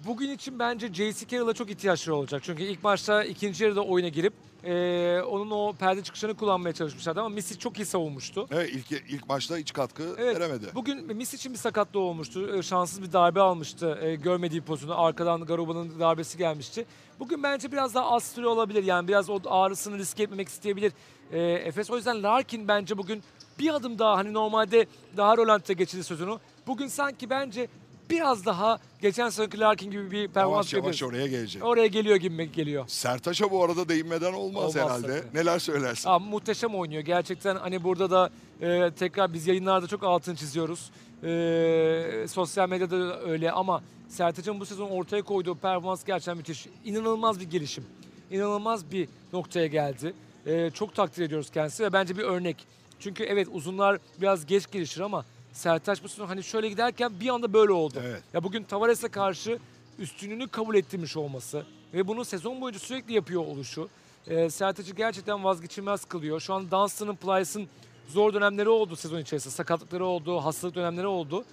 [0.07, 1.27] bugün için bence J.C.
[1.27, 2.41] Carroll'a çok ihtiyaçları olacak.
[2.45, 4.33] Çünkü ilk maçta ikinci yarıda oyuna girip
[4.63, 8.47] e, onun o perde çıkışını kullanmaya çalışmışlardı ama Misic çok iyi savunmuştu.
[8.51, 10.65] Evet ilk ilk maçta hiç katkı Evet, veremedi.
[10.75, 12.57] Bugün Mis için bir sakatlığı olmuştu.
[12.57, 13.99] Ee, Şanssız bir darbe almıştı.
[14.01, 15.01] Ee, görmediği pozisyonu.
[15.01, 16.85] Arkadan Garuba'nın darbesi gelmişti.
[17.19, 18.83] Bugün bence biraz daha az süre olabilir.
[18.83, 20.93] Yani biraz o ağrısını riske etmemek isteyebilir
[21.31, 21.89] ee, Efes.
[21.89, 23.23] O yüzden Larkin bence bugün
[23.59, 24.85] bir adım daha hani normalde
[25.17, 26.37] daha Roland'da geçirdi sözünü.
[26.67, 27.67] Bugün sanki bence
[28.11, 31.65] biraz daha geçen seneki Larkin gibi bir performans Yavaş yavaş oraya gelecek.
[31.65, 32.83] Oraya geliyor gibi geliyor.
[32.87, 35.07] Sertaç'a bu arada değinmeden olmaz, Olmaz herhalde.
[35.21, 35.37] tabii.
[35.37, 36.09] Neler söylersin?
[36.09, 37.01] Abi muhteşem oynuyor.
[37.01, 38.29] Gerçekten hani burada da
[38.61, 40.91] e, tekrar biz yayınlarda çok altın çiziyoruz.
[41.23, 46.67] E, sosyal medyada da öyle ama Sertaç'ın bu sezon ortaya koyduğu performans gerçekten müthiş.
[46.85, 47.85] İnanılmaz bir gelişim.
[48.31, 50.13] İnanılmaz bir noktaya geldi.
[50.45, 52.67] E, çok takdir ediyoruz kendisi ve bence bir örnek.
[52.99, 57.53] Çünkü evet uzunlar biraz geç gelişir ama Sertaç bu sezon hani şöyle giderken bir anda
[57.53, 58.01] böyle oldu.
[58.03, 58.23] Evet.
[58.33, 59.59] Ya bugün Tavares'e karşı
[59.99, 63.89] üstünlüğünü kabul ettirmiş olması ve bunu sezon boyunca sürekli yapıyor oluşu
[64.27, 66.39] e, Sertaç'ı gerçekten vazgeçilmez kılıyor.
[66.39, 67.67] Şu an Dunstan'ın, Plyce'ın
[68.07, 69.53] zor dönemleri oldu sezon içerisinde.
[69.53, 71.45] Sakatlıkları oldu, hastalık dönemleri oldu.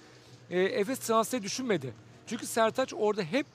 [0.49, 1.93] E, Efes transferi düşünmedi.
[2.27, 3.45] Çünkü Sertaç orada hep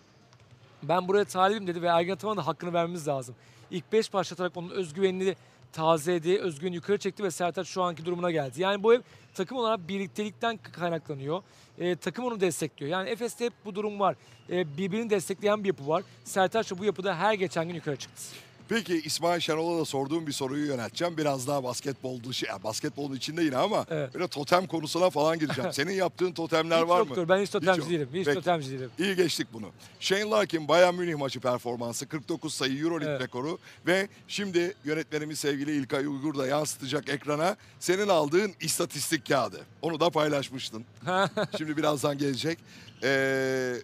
[0.82, 3.34] ben buraya talibim dedi ve Ergin Ataman'a da hakkını vermemiz lazım.
[3.70, 5.36] İlk 5 başlatarak onun özgüvenini
[5.74, 8.62] tazeledi, özgüveni yukarı çekti ve Sertaç şu anki durumuna geldi.
[8.62, 9.02] Yani bu hep
[9.34, 11.42] takım olarak birliktelikten kaynaklanıyor.
[11.78, 12.92] E, takım onu destekliyor.
[12.92, 14.16] Yani Efes'te hep bu durum var.
[14.50, 16.02] E, birbirini destekleyen bir yapı var.
[16.24, 18.22] Sertaç da bu yapıda her geçen gün yukarı çıktı.
[18.68, 21.16] Peki İsmail Şenol'a da sorduğum bir soruyu yönelteceğim.
[21.16, 24.14] Biraz daha basketbol dışı, yani basketbolun içinde yine ama Evet.
[24.14, 25.72] böyle totem konusuna falan gireceğim.
[25.72, 27.06] Senin yaptığın totemler Hiç var mı?
[27.08, 27.28] yoktur.
[27.28, 27.90] Ben hiç totemci yok.
[27.90, 28.08] değilim.
[28.14, 28.34] Hiç Peki.
[28.34, 28.90] totemci değilim.
[28.98, 29.66] İyi geçtik bunu.
[30.00, 33.20] Shane Larkin Bayern Münih maçı performansı 49 sayı Euroleague Evet.
[33.22, 39.60] rekoru ve şimdi yönetmenimiz sevgili İlkay Uygur da yansıtacak ekrana senin aldığın istatistik kağıdı.
[39.82, 40.84] Onu da paylaşmıştın.
[41.58, 42.58] şimdi birazdan gelecek.
[43.02, 43.74] Ee,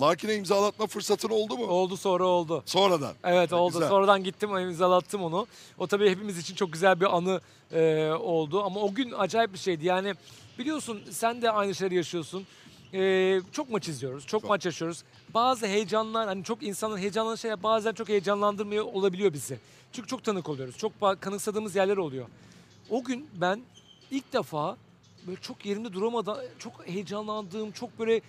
[0.00, 1.66] Larkin'e imzalatma fırsatın oldu mu?
[1.66, 2.62] oldu sonra oldu.
[2.66, 3.14] Sonradan.
[3.24, 3.72] Evet oldu.
[3.72, 3.88] Güzel.
[3.88, 5.46] Sonradan gittim imzalattım onu.
[5.78, 7.40] O tabii hepimiz için çok güzel bir anı
[7.72, 8.62] e, oldu.
[8.62, 9.86] Ama o gün acayip bir şeydi.
[9.86, 10.14] Yani
[10.58, 12.46] biliyorsun sen de aynı şeyleri yaşıyorsun.
[12.94, 14.26] E, çok maç izliyoruz.
[14.26, 14.50] Çok, Çok.
[14.50, 15.02] maç yaşıyoruz.
[15.34, 19.58] Bazı heyecanlar hani çok insanın heyecanlanan şeyler bazen çok heyecanlandırmıyor olabiliyor bizi.
[19.92, 20.76] Çünkü çok tanık oluyoruz.
[20.78, 22.26] Çok kanıksadığımız yerler oluyor.
[22.90, 23.62] O gün ben
[24.10, 24.76] ilk defa
[25.26, 28.20] böyle çok yerimde duramadan çok heyecanlandığım, çok böyle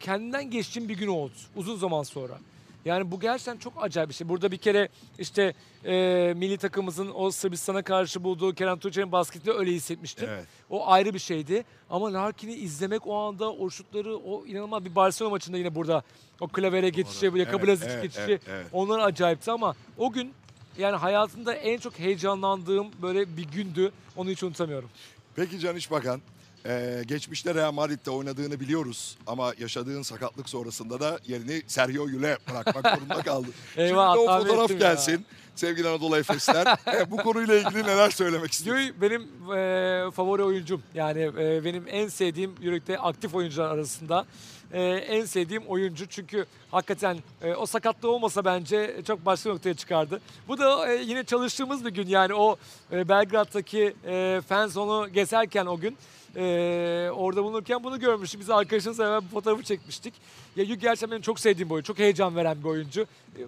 [0.00, 2.38] kendinden geçtiğim bir gün oldu uzun zaman sonra.
[2.84, 4.28] Yani bu gerçekten çok acayip bir şey.
[4.28, 5.54] Burada bir kere işte
[5.84, 10.28] e, milli takımımızın o Sırbistan'a karşı bulduğu Kerem Tuğçe'nin basketini öyle hissetmiştim.
[10.30, 10.46] Evet.
[10.70, 11.64] O ayrı bir şeydi.
[11.90, 16.02] Ama Larkin'i izlemek o anda o şutları o inanılmaz bir Barcelona maçında yine burada
[16.40, 18.66] o klavere geçişi, Yaka Evet, evet, geçişi evet, evet.
[18.72, 20.34] onlar acayipti ama o gün
[20.78, 23.92] yani hayatımda en çok heyecanlandığım böyle bir gündü.
[24.16, 24.88] Onu hiç unutamıyorum.
[25.36, 26.20] Peki Can İşbakan,
[26.68, 32.94] e, geçmişte Real Madrid'de oynadığını biliyoruz ama yaşadığın sakatlık sonrasında da yerini Sergio Yul'e bırakmak
[32.96, 33.54] zorunda kaldın.
[33.76, 34.88] Eyvah, Şimdi de o fotoğraf ettim ya.
[34.92, 35.26] gelsin.
[35.54, 38.90] Sevgili Anadolu Efesler, e, bu konuyla ilgili neler söylemek istiyorsun?
[39.00, 39.22] Benim
[39.56, 40.82] e, favori oyuncum.
[40.94, 44.26] Yani e, benim en sevdiğim Euroleague'de aktif oyuncular arasında.
[44.72, 50.20] e, en sevdiğim oyuncu çünkü hakikaten e, o sakatlığı olmasa bence çok başka noktaya çıkardı.
[50.48, 52.56] Bu da e, yine çalıştığımız bir gün yani o
[52.92, 55.96] e, Belgrad'daki e, fan zonu gezerken o gün
[56.36, 58.40] e, orada bulunurken bunu görmüştük.
[58.40, 60.14] Biz arkadaşımızla hemen bir fotoğrafı çekmiştik.
[60.56, 61.86] Ya Yuri gerçekten benim çok sevdiğim bir oyuncu.
[61.86, 63.00] Çok heyecan veren bir oyuncu.
[63.38, 63.40] E,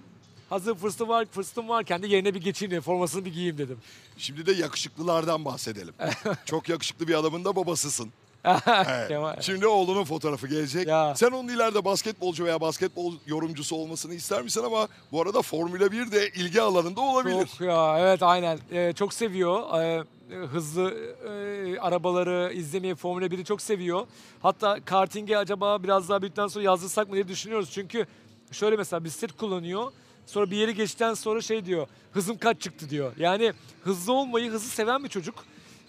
[0.51, 2.83] Hazır fırsatım var, fırsatım varken de yerine bir geçeyim dedim.
[2.83, 3.79] Formasını bir giyeyim dedim.
[4.19, 5.95] Şimdi de yakışıklılardan bahsedelim.
[6.45, 8.11] Çok yakışıklı bir adamın da babasısın.
[8.67, 9.09] Evet.
[9.09, 9.41] Kemal.
[9.41, 10.87] Şimdi oğlunun fotoğrafı gelecek.
[10.87, 11.15] Ya.
[11.17, 16.13] Sen onun ileride basketbolcu veya basketbol yorumcusu olmasını ister misin ama bu arada Formula 1
[16.13, 17.47] de ilgi alanında olabilir.
[17.47, 20.05] Çok ya evet aynen Ee, çok seviyor Ee,
[20.53, 20.95] hızlı
[21.29, 24.07] e, arabaları izlemeyi Formula 1'i çok seviyor.
[24.43, 27.71] Hatta karting'e acaba biraz daha büyükten sonra yazdırsak mı diye düşünüyoruz.
[27.73, 28.07] Çünkü
[28.53, 29.93] şöyle mesela bisiklet kullanıyor.
[30.27, 31.87] Sonra bir yeri geçtikten sonra şey diyor.
[32.13, 33.13] Hızım kaç çıktı diyor.
[33.19, 33.53] Yani
[33.85, 35.35] hızlı olmayı, hızı seven bir çocuk.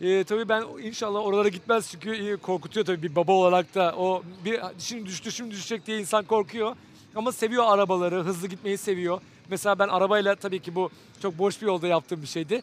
[0.02, 4.24] Ee, tabii ben inşallah oralara gitmez çünkü e, korkutuyor tabii bir baba olarak da o
[4.46, 6.76] bir şimdi düştü şimdi düşecek diye insan korkuyor.
[7.16, 9.22] Ama seviyor arabaları, hızlı gitmeyi seviyor.
[9.50, 10.90] Mesela ben arabayla tabii ki bu
[11.22, 12.62] çok boş bir yolda yaptığım bir şeydi.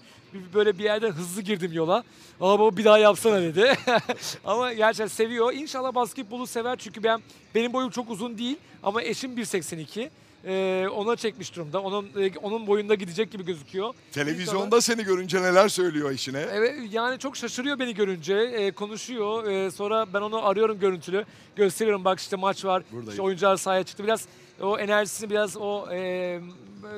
[0.55, 2.05] Böyle bir yerden hızlı girdim yola.
[2.41, 3.75] Aa baba bir daha yapsana dedi.
[4.45, 5.53] ama gerçekten seviyor.
[5.53, 7.21] İnşallah basketbolu sever çünkü ben
[7.55, 10.11] benim boyum çok uzun değil ama eşim 1.82.
[10.45, 11.83] Ee, ona çekmiş durumda.
[11.83, 13.95] Onun e, onun boyunda gidecek gibi gözüküyor.
[14.13, 16.47] Televizyonda seni görünce neler söylüyor işine?
[16.53, 18.35] Evet yani çok şaşırıyor beni görünce.
[18.35, 19.45] Ee, konuşuyor.
[19.45, 21.25] Ee, sonra ben onu arıyorum görüntülü.
[21.57, 22.83] Gösteriyorum bak işte maç var.
[22.93, 23.11] Buradayım.
[23.11, 24.05] İşte oyuncular sahaya çıktı.
[24.05, 24.25] Biraz
[24.61, 26.41] o enerjisini biraz o e,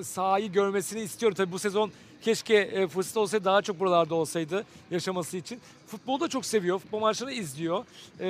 [0.03, 1.37] sahayı görmesini istiyorum.
[1.37, 1.91] Tabii bu sezon
[2.23, 5.61] keşke e, fırsat olsaydı daha çok buralarda olsaydı yaşaması için.
[5.91, 6.79] Futbolu da çok seviyor.
[6.79, 7.85] Futbol maçlarını izliyor.
[8.21, 8.27] Ee,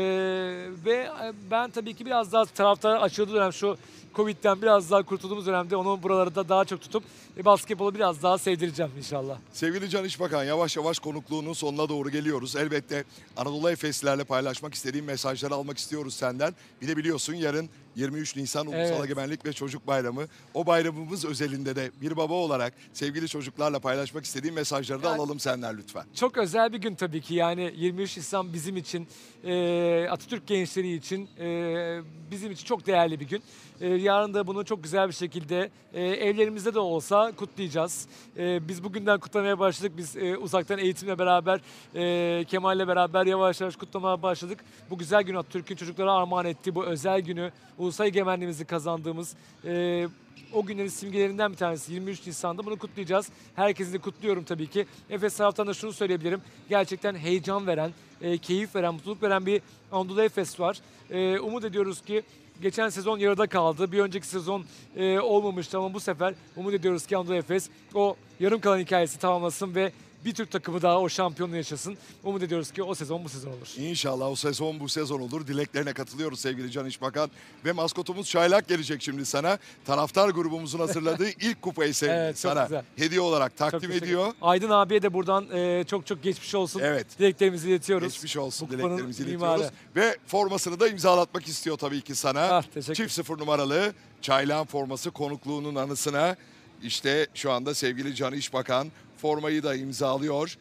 [0.84, 3.76] ve e, ben tabii ki biraz daha taraftar açıldığı dönem şu
[4.14, 7.04] Covid'den biraz daha kurtulduğumuz dönemde onu buralarda daha çok tutup
[7.38, 9.38] e, basketbolu biraz daha sevdireceğim inşallah.
[9.52, 12.56] Sevgili Can İşbakan yavaş yavaş konukluğunun sonuna doğru geliyoruz.
[12.56, 13.04] Elbette
[13.36, 16.54] Anadolu Efeslilerle paylaşmak istediğim mesajları almak istiyoruz senden.
[16.82, 19.04] Bir de biliyorsun yarın 23 Nisan Ulusal Evet.
[19.04, 20.22] Egemenlik ve Çocuk Bayramı.
[20.54, 25.40] O bayramımız özelinde de bir baba olarak sevgili çocuklarla paylaşmak istediğim mesajları da Ya- alalım
[25.40, 26.04] senden lütfen.
[26.14, 29.08] Çok özel bir gün tabii ki yani 23 Nisan bizim için
[29.44, 33.42] e, Atatürk gençleri için e, bizim için çok değerli bir gün.
[33.80, 38.08] E, yarın da bunu çok güzel bir şekilde e, evlerimizde de olsa kutlayacağız.
[38.36, 39.92] E, biz bugünden kutlamaya başladık.
[39.96, 41.60] Biz e, uzaktan eğitimle beraber
[41.94, 44.64] e, Kemal'le beraber yavaş yavaş kutlamaya başladık.
[44.90, 49.34] Bu güzel günü Atatürk'ün çocuklara armağan ettiği bu özel günü ulusal egemenliğimizi kazandığımız
[49.64, 50.06] e,
[50.52, 53.28] o günlerin simgelerinden bir tanesi 23 Nisan'da bunu kutlayacağız.
[53.56, 54.86] Herkesi de kutluyorum tabii ki.
[55.10, 56.40] Efes taraftan da şunu söyleyebilirim.
[56.68, 60.80] Gerçekten heyecan veren, e, keyif veren, mutluluk veren bir Anadolu Efes var.
[61.10, 62.22] E, umut ediyoruz ki
[62.62, 63.92] geçen sezon yarıda kaldı.
[63.92, 64.64] Bir önceki sezon
[64.96, 69.74] e, olmamıştı ama bu sefer umut ediyoruz ki Anadolu Efes o yarım kalan hikayesi tamamlasın
[69.74, 69.92] ve
[70.28, 71.96] bir Türk takımı daha o şampiyonluğu yaşasın.
[72.24, 73.68] Umut ediyoruz ki o sezon bu sezon olur.
[73.78, 75.46] İnşallah o sezon bu sezon olur.
[75.46, 77.30] Dileklerine katılıyoruz sevgili Can İşbakan.
[77.64, 79.58] Ve maskotumuz Çaylak gelecek şimdi sana.
[79.84, 82.84] Taraftar grubumuzun hazırladığı ilk kupayı sevgili Evet, sana güzel.
[82.96, 84.32] hediye olarak takdim ediyor.
[84.42, 86.80] Aydın abiye de buradan e, çok çok geçmiş olsun.
[86.84, 87.06] Evet.
[87.18, 88.12] Dileklerimizi iletiyoruz.
[88.12, 89.60] Geçmiş olsun Bu dileklerimizi mimarı.
[89.60, 89.78] iletiyoruz.
[89.96, 92.40] Ve formasını da imzalatmak istiyor tabii ki sana.
[92.40, 92.94] Ah.
[92.94, 96.36] Çift sıfır numaralı Çaylağın forması konukluğunun anısına
[96.82, 100.58] İşte şu anda sevgili Can İşbakan formayı da imzalıyor.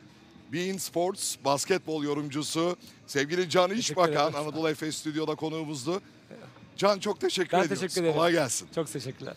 [0.54, 4.34] Bein Sports basketbol yorumcusu sevgili Can İşbakan.
[4.34, 6.02] Anadolu Efes stüdyoda konuğumuzdu.
[6.78, 7.80] Can çok teşekkür Ben ediyoruz.
[7.82, 8.16] teşekkür ederim.
[8.16, 8.68] Kolay gelsin.
[8.76, 9.36] Çok teşekkürler.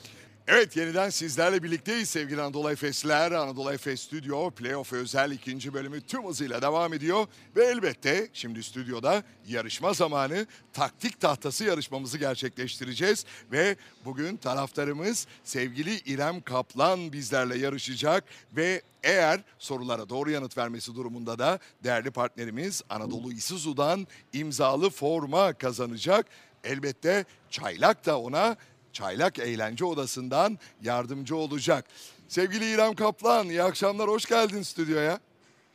[0.49, 3.33] Evet yeniden sizlerle birlikteyiz sevgili Anadolu Efesler.
[3.33, 7.27] Anadolu Efes Stüdyo Playoff özel ikinci bölümü tüm hızıyla devam ediyor.
[7.57, 13.25] Ve elbette şimdi stüdyoda yarışma zamanı taktik tahtası yarışmamızı gerçekleştireceğiz.
[13.53, 18.25] Ve bugün taraftarımız sevgili İrem Kaplan bizlerle yarışacak.
[18.57, 26.27] Ve eğer sorulara doğru yanıt vermesi durumunda da değerli partnerimiz Anadolu Isuzu'dan imzalı forma kazanacak.
[26.65, 28.57] Elbette çaylak da ona
[28.93, 31.85] Çaylak Eğlence Odası'ndan yardımcı olacak.
[32.29, 35.19] Sevgili İrem Kaplan, iyi akşamlar, hoş geldin stüdyoya.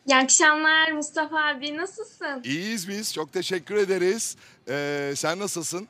[0.08, 2.42] İyi akşamlar Mustafa abi nasılsın?
[2.44, 4.38] İyiyiz biz, çok teşekkür ederiz.
[4.70, 5.88] Ee, sen nasılsın?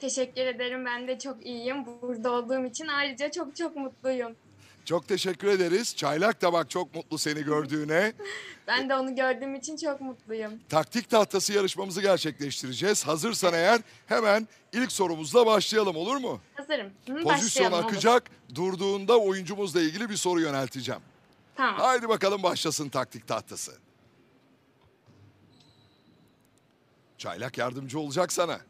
[0.00, 1.76] Teşekkür ederim ben de çok iyiyim.
[2.02, 4.36] Burada olduğum için ayrıca çok çok mutluyum.
[4.84, 5.96] Çok teşekkür ederiz.
[5.96, 8.12] Çaylak da bak çok mutlu seni gördüğüne.
[8.66, 10.52] Ben de onu gördüğüm için çok mutluyum.
[10.68, 13.06] Taktik tahtası yarışmamızı gerçekleştireceğiz.
[13.06, 16.40] Hazırsan eğer hemen ilk sorumuzla başlayalım olur mu?
[16.54, 16.86] Hazırım.
[16.86, 17.84] Hı, Pozisyon başlayalım, olur.
[17.84, 18.30] akacak.
[18.54, 21.00] Durduğunda oyuncumuzla ilgili bir soru yönelteceğim.
[21.56, 21.80] Tamam.
[21.80, 23.72] Haydi bakalım başlasın taktik tahtası.
[27.18, 28.60] Çaylak yardımcı olacak sana.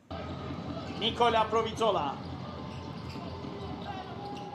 [1.01, 2.17] Nikola Provitola.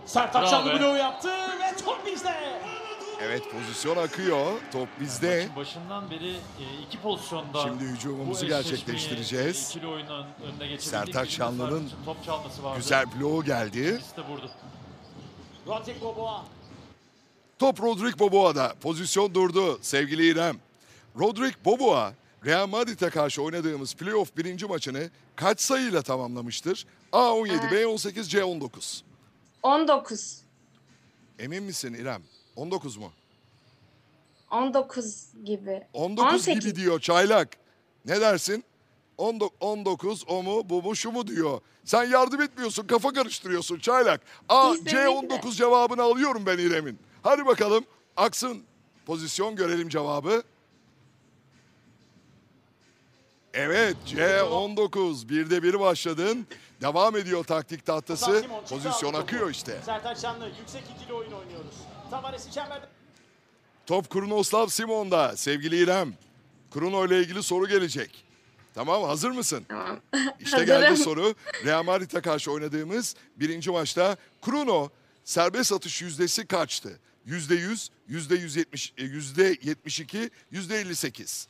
[0.09, 2.61] Sert akşamlı bloğu yaptı ve top bizde.
[3.21, 4.45] Evet pozisyon akıyor.
[4.71, 5.37] Top bizde.
[5.37, 9.69] Maçın başından beri e, iki pozisyonda Şimdi hücumumuzu gerçekleştireceğiz.
[9.69, 10.81] ikili oyunun önüne geçebildik.
[10.81, 12.77] Sertaç Şanlı'nın top çalması vardı.
[12.77, 13.99] Güzel bloğu geldi.
[15.67, 16.45] Rodrik Boboa.
[17.59, 18.73] Top Rodrik Boboa'da.
[18.81, 20.57] Pozisyon durdu sevgili İrem.
[21.19, 22.13] Rodrik Boboa
[22.45, 26.85] Real Madrid'e karşı oynadığımız playoff birinci maçını kaç sayıyla tamamlamıştır?
[27.11, 29.08] A17, B18, C19.
[29.63, 30.41] 19.
[31.39, 32.23] Emin misin İrem?
[32.55, 33.11] 19 mu?
[34.51, 35.87] 19 gibi.
[35.93, 36.59] 19 18.
[36.59, 37.57] gibi diyor Çaylak.
[38.05, 38.63] Ne dersin?
[39.17, 41.61] 19, 19 o mu bu mu şu mu diyor.
[41.85, 44.21] Sen yardım etmiyorsun kafa karıştırıyorsun Çaylak.
[44.49, 44.97] A Kesinlikle.
[44.97, 46.99] C19 cevabını alıyorum ben İrem'in.
[47.23, 47.85] Hadi bakalım
[48.17, 48.63] aksın
[49.05, 50.43] pozisyon görelim cevabı.
[53.53, 56.47] Evet C19 birde bir başladın.
[56.81, 58.45] Devam ediyor taktik tahtası.
[58.69, 59.81] Pozisyon akıyor işte.
[59.85, 61.75] Sertaç Şanlı yüksek ikili oyun oynuyoruz.
[62.11, 62.81] Tavares içeride.
[63.85, 66.13] Top Krunoslav Simon'da sevgili İrem.
[66.71, 68.25] Kruno ile ilgili soru gelecek.
[68.75, 69.65] Tamam hazır mısın?
[69.69, 69.99] Tamam.
[70.39, 70.81] İşte Hazırım.
[70.81, 71.35] geldi soru.
[71.65, 74.89] Real Madrid'e karşı oynadığımız birinci maçta Kruno
[75.23, 76.99] serbest atış yüzdesi kaçtı?
[77.25, 81.47] Yüzde yüz, yüzde yüz yetmiş, e, yüzde yetmiş iki, yüzde elli sekiz.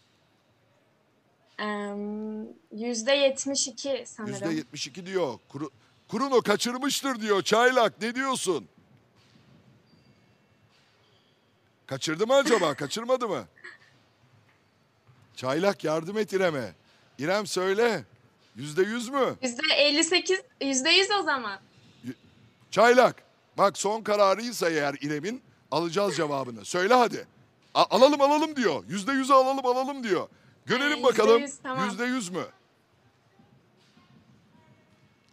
[2.72, 4.52] Yüzde 72 sanırım.
[4.58, 5.40] Yetmiş iki diyor.
[5.52, 5.70] Kru,
[6.12, 7.42] Kruno kaçırmıştır diyor.
[7.42, 8.68] Çaylak ne diyorsun?
[11.86, 12.74] Kaçırdı mı acaba?
[12.76, 13.46] Kaçırmadı mı?
[15.36, 16.74] Çaylak yardım et İrem'e.
[17.20, 18.04] İrem söyle.
[18.56, 19.36] Yüzde yüz mü?
[19.44, 21.60] Yüzde 58, yüzde 100 o zaman.
[22.72, 23.24] Çaylak.
[23.58, 25.42] Bak son kararıysa eğer İrem'in
[25.72, 26.66] alacağız cevabını.
[26.66, 27.28] Söyle hadi.
[27.74, 28.84] A- alalım alalım diyor.
[28.88, 30.28] Yüzde yüzü alalım alalım diyor.
[30.66, 31.42] Görelim bakalım.
[31.42, 31.90] yüz, tamam.
[31.90, 32.44] Yüzde yüz mü?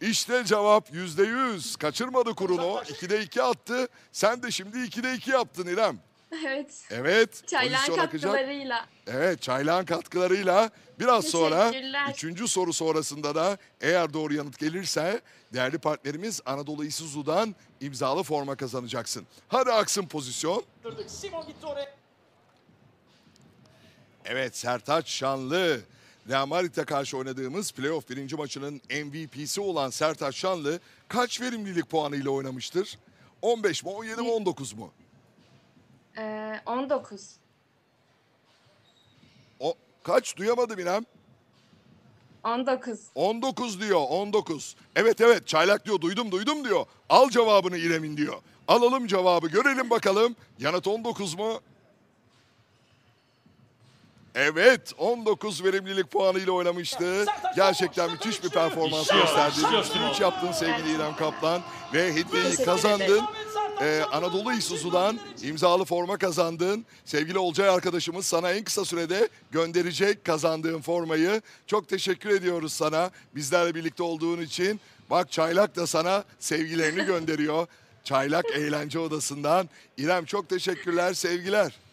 [0.01, 1.75] İşte cevap yüzde yüz.
[1.75, 2.81] Kaçırmadı Kuruno.
[2.89, 3.87] İkide iki attı.
[4.11, 5.99] Sen de şimdi ikide iki yaptın İrem.
[6.45, 6.83] Evet.
[6.89, 7.47] Evet.
[7.47, 8.11] Çaylağın akacak.
[8.11, 8.85] katkılarıyla.
[9.07, 11.71] Evet çaylağın katkılarıyla biraz sonra
[12.11, 15.21] üçüncü soru sonrasında da eğer doğru yanıt gelirse
[15.53, 19.27] değerli partnerimiz Anadolu Isuzu'dan imzalı forma kazanacaksın.
[19.47, 20.63] Hadi aksın pozisyon.
[21.07, 21.96] Simon gitti oraya.
[24.29, 25.79] Evet Sertaç Şanlı.
[26.29, 32.97] Real karşı oynadığımız playoff birinci maçının MVP'si olan Sertaç Şanlı kaç verimlilik puanıyla oynamıştır?
[33.41, 34.91] 15 mi 17 mi 19 mu?
[36.17, 37.35] Ee, 19.
[39.59, 41.05] O, kaç duyamadım İrem.
[42.43, 42.99] 19.
[43.15, 44.75] 19 diyor 19.
[44.95, 46.85] Evet evet çaylak diyor duydum duydum diyor.
[47.09, 48.35] Al cevabını İrem'in diyor.
[48.67, 50.35] Alalım cevabı görelim bakalım.
[50.59, 51.61] Yanıt 19 mu?
[54.39, 57.25] Evet 19 verimlilik puanıyla oynamıştı.
[57.55, 59.55] Gerçekten müthiş bir performans gösterdi.
[59.55, 61.61] işliyor 3 yaptın sevgili İrem Kaplan
[61.93, 63.21] ve hediyeyi kazandın.
[63.81, 66.85] Ee, Anadolu Isuzu'dan imzalı forma kazandın.
[67.05, 71.41] Sevgili Olcay arkadaşımız sana en kısa sürede gönderecek kazandığın formayı.
[71.67, 74.79] Çok teşekkür ediyoruz sana bizlerle birlikte olduğun için.
[75.09, 77.67] Bak Çaylak da sana sevgilerini gönderiyor.
[78.03, 79.69] Çaylak Eğlence Odası'ndan.
[79.97, 81.86] İrem çok teşekkürler, sevgiler.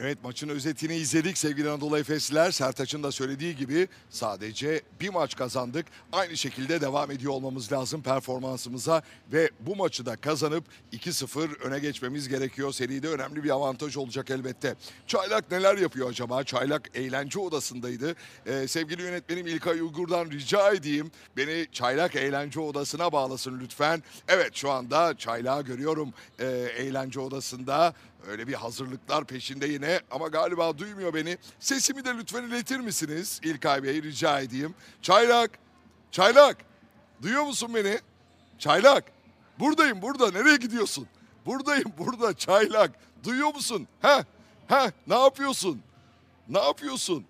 [0.00, 2.50] Evet maçın özetini izledik sevgili Anadolu Efesliler.
[2.50, 5.86] Sertaç'ın da söylediği gibi sadece bir maç kazandık.
[6.12, 9.02] Aynı şekilde devam ediyor olmamız lazım performansımıza.
[9.32, 12.72] Ve bu maçı da kazanıp 2-0 öne geçmemiz gerekiyor.
[12.72, 14.74] Seride önemli bir avantaj olacak elbette.
[15.06, 16.44] Çaylak neler yapıyor acaba?
[16.44, 18.14] Çaylak eğlence odasındaydı.
[18.46, 21.10] Ee, sevgili yönetmenim İlkay Uygur'dan rica edeyim.
[21.36, 24.02] Beni Çaylak eğlence odasına bağlasın lütfen.
[24.28, 27.94] Evet şu anda Çaylak'ı görüyorum ee, eğlence odasında.
[28.26, 31.38] Öyle bir hazırlıklar peşinde yine ama galiba duymuyor beni.
[31.60, 34.74] Sesimi de lütfen iletir misiniz İlkay Bey rica edeyim.
[35.02, 35.50] Çaylak,
[36.10, 36.56] Çaylak
[37.22, 37.98] duyuyor musun beni?
[38.58, 39.04] Çaylak
[39.58, 41.06] buradayım burada nereye gidiyorsun?
[41.46, 42.90] Buradayım burada Çaylak
[43.24, 43.88] duyuyor musun?
[44.02, 44.24] Ha
[44.68, 45.80] ha ne yapıyorsun?
[46.48, 47.24] Ne yapıyorsun?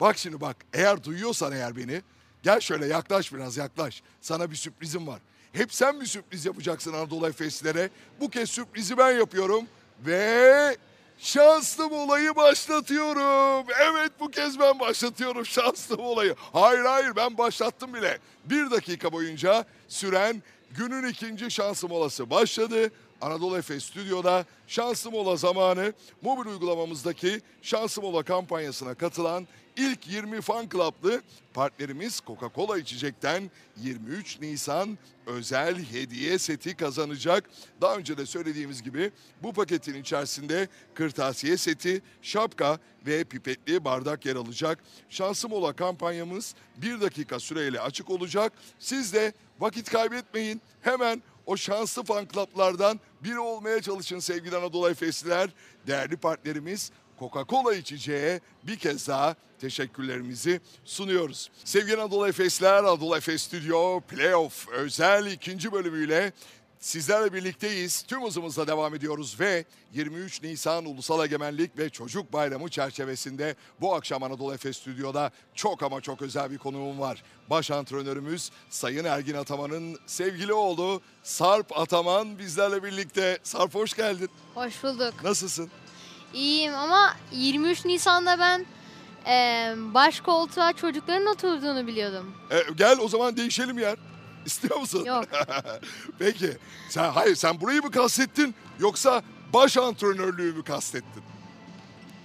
[0.00, 2.02] Bak şimdi bak eğer duyuyorsan eğer beni
[2.42, 4.02] gel şöyle yaklaş biraz yaklaş.
[4.20, 5.20] Sana bir sürprizim var.
[5.52, 7.90] Hep sen bir sürpriz yapacaksın Anadolu Efeslilere.
[8.20, 9.64] Bu kez sürprizi ben yapıyorum
[10.00, 10.76] ve
[11.18, 13.66] şanslı olayı başlatıyorum.
[13.80, 16.34] Evet bu kez ben başlatıyorum şanslı olayı.
[16.52, 18.18] Hayır hayır ben başlattım bile.
[18.44, 22.90] Bir dakika boyunca süren günün ikinci şansı molası başladı.
[23.20, 30.68] Anadolu Efes Stüdyo'da Şanslı Mola zamanı mobil uygulamamızdaki Şanslı Mola kampanyasına katılan ilk 20 fan
[30.68, 31.22] club'lı
[31.54, 37.50] partnerimiz Coca-Cola içecekten 23 Nisan özel hediye seti kazanacak.
[37.80, 39.10] Daha önce de söylediğimiz gibi
[39.42, 44.78] bu paketin içerisinde kırtasiye seti, şapka ve pipetli bardak yer alacak.
[45.08, 48.52] Şanslı Mola kampanyamız bir dakika süreyle açık olacak.
[48.78, 50.60] Siz de vakit kaybetmeyin.
[50.82, 55.50] Hemen o şanslı fan club'lardan biri olmaya çalışın sevgili Anadolu Efesliler.
[55.86, 61.50] Değerli partnerimiz Coca-Cola içeceğe bir kez daha teşekkürlerimizi sunuyoruz.
[61.64, 66.32] Sevgili Anadolu Efesler, Anadolu Efes Stüdyo Playoff özel ikinci bölümüyle
[66.84, 68.02] sizlerle birlikteyiz.
[68.02, 74.22] Tüm hızımızla devam ediyoruz ve 23 Nisan Ulusal Egemenlik ve Çocuk Bayramı çerçevesinde bu akşam
[74.22, 77.22] Anadolu Efes Stüdyo'da çok ama çok özel bir konuğum var.
[77.50, 83.38] Baş antrenörümüz Sayın Ergin Ataman'ın sevgili oğlu Sarp Ataman bizlerle birlikte.
[83.42, 84.28] Sarp hoş geldin.
[84.54, 85.14] Hoş bulduk.
[85.24, 85.70] Nasılsın?
[86.34, 88.66] İyiyim ama 23 Nisan'da ben
[89.26, 92.34] eee baş koltuğa çocukların oturduğunu biliyordum.
[92.50, 93.96] E, gel o zaman değişelim yer.
[94.46, 95.04] İstiyor musun?
[95.04, 95.24] Yok.
[96.18, 96.58] Peki.
[96.88, 99.22] Sen hayır sen burayı mı kastettin yoksa
[99.54, 101.22] baş antrenörlüğü mü kastettin?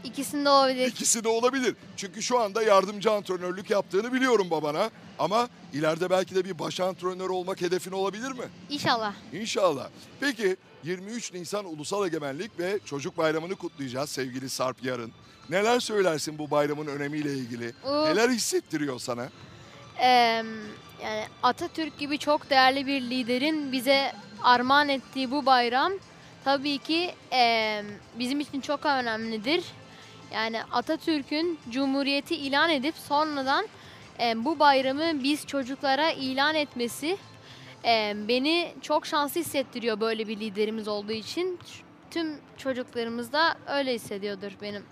[0.03, 0.87] İkisinde olabilir.
[0.87, 1.75] İkisi de olabilir.
[1.97, 4.89] Çünkü şu anda yardımcı antrenörlük yaptığını biliyorum babana.
[5.19, 8.45] Ama ileride belki de bir baş antrenör olmak hedefin olabilir mi?
[8.69, 9.13] İnşallah.
[9.33, 9.89] İnşallah.
[10.19, 15.11] Peki 23 Nisan Ulusal Egemenlik ve Çocuk Bayramı'nı kutlayacağız sevgili Sarp yarın.
[15.49, 17.73] Neler söylersin bu bayramın önemiyle ilgili?
[17.85, 19.29] O- Neler hissettiriyor sana?
[19.99, 20.05] Eee,
[21.03, 24.11] yani Atatürk gibi çok değerli bir liderin bize
[24.43, 25.91] armağan ettiği bu bayram
[26.45, 27.83] tabii ki eee,
[28.19, 29.63] bizim için çok önemlidir.
[30.33, 33.67] Yani Atatürk'ün Cumhuriyeti ilan edip sonradan
[34.19, 37.17] eee, bu bayramı biz çocuklara ilan etmesi
[37.85, 41.59] eee, beni çok şanslı hissettiriyor böyle bir liderimiz olduğu için.
[42.11, 44.83] Tüm çocuklarımız da öyle hissediyordur benim.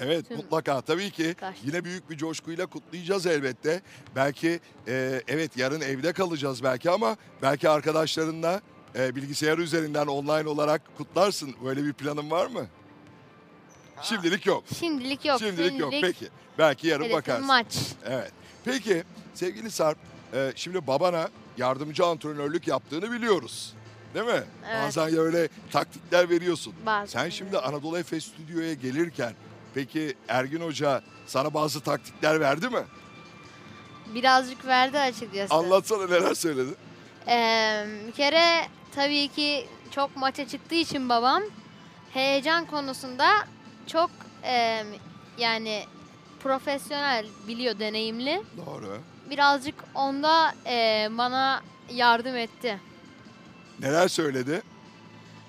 [0.00, 3.82] Evet Tüm- mutlaka tabii ki Karşı- yine büyük bir coşkuyla kutlayacağız elbette.
[4.16, 8.60] Belki e, evet yarın evde kalacağız belki ama belki arkadaşlarınla
[8.98, 11.54] e, bilgisayar üzerinden online olarak kutlarsın.
[11.64, 12.66] Böyle bir planın var mı?
[14.02, 14.64] Şimdilik yok.
[14.78, 15.38] Şimdilik yok.
[15.38, 15.92] Şimdilik yok.
[15.92, 16.30] Şimdilik Peki.
[16.58, 17.46] Belki yarın hedefim bakarsın.
[17.46, 17.66] maç.
[18.04, 18.32] Evet.
[18.64, 19.98] Peki sevgili Sarp,
[20.34, 23.72] e, şimdi babana yardımcı antrenörlük yaptığını biliyoruz.
[24.14, 24.32] Değil mi?
[24.70, 24.82] Evet.
[24.86, 26.74] Bazen ya öyle taktikler veriyorsun.
[26.86, 29.32] Bazen, Sen şimdi Anadolu Efes stüdyoya gelirken
[29.74, 32.82] peki Ergin Hoca sana bazı taktikler verdi mi?
[34.14, 35.54] Birazcık verdi açıkçası.
[35.54, 36.70] Anlatsana neler söyledi.
[37.28, 41.42] Ee, bir kere tabii ki çok maça çıktığı için babam
[42.14, 43.26] heyecan konusunda
[43.86, 44.10] çok
[44.44, 44.84] e,
[45.38, 45.84] yani
[46.40, 48.42] profesyonel biliyor deneyimli.
[48.66, 48.98] Doğru.
[49.30, 52.80] Birazcık onda e, bana yardım etti.
[53.80, 54.62] Neler söyledi?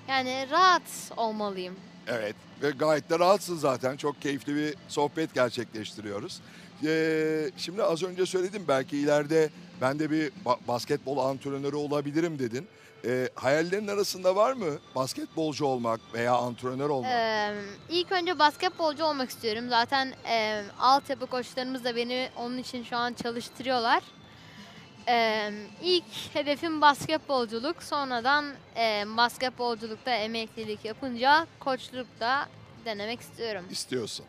[0.10, 1.76] Yani rahat olmalıyım.
[2.08, 3.98] Evet ve gayet de rahatsın zaten.
[3.98, 6.42] Çok keyifli bir sohbet gerçekleştiriyoruz.
[6.86, 9.50] Ee, şimdi az önce söyledim belki ileride
[9.82, 12.68] ben de bir ba- basketbol antrenörü olabilirim dedin.
[13.06, 17.12] Ee, hayallerin arasında var mı basketbolcu olmak veya antrenör olmak?
[17.12, 17.54] Ee,
[17.90, 19.66] ilk önce basketbolcu olmak istiyorum.
[19.70, 24.04] Zaten e, altyapı koçlarımız da beni onun için şu an çalıştırıyorlar.
[25.08, 27.84] Ee, ilk hedefim basketbolculuk.
[27.84, 32.50] Sonradan e, basketbolculukta emeklilik yapınca koçlukta
[32.86, 33.66] denemek istiyorum.
[33.72, 34.26] istiyorsun.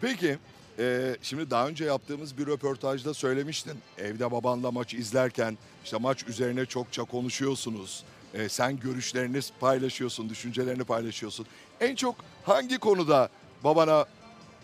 [0.00, 0.38] Peki
[0.78, 3.78] e, şimdi daha önce yaptığımız bir röportajda söylemiştin.
[3.98, 8.04] Evde babanla maç izlerken işte maç üzerine çokça konuşuyorsunuz.
[8.34, 11.46] E, sen görüşlerini paylaşıyorsun, düşüncelerini paylaşıyorsun.
[11.80, 13.28] En çok hangi konuda
[13.64, 14.04] babana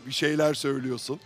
[0.07, 1.21] bir şeyler söylüyorsun.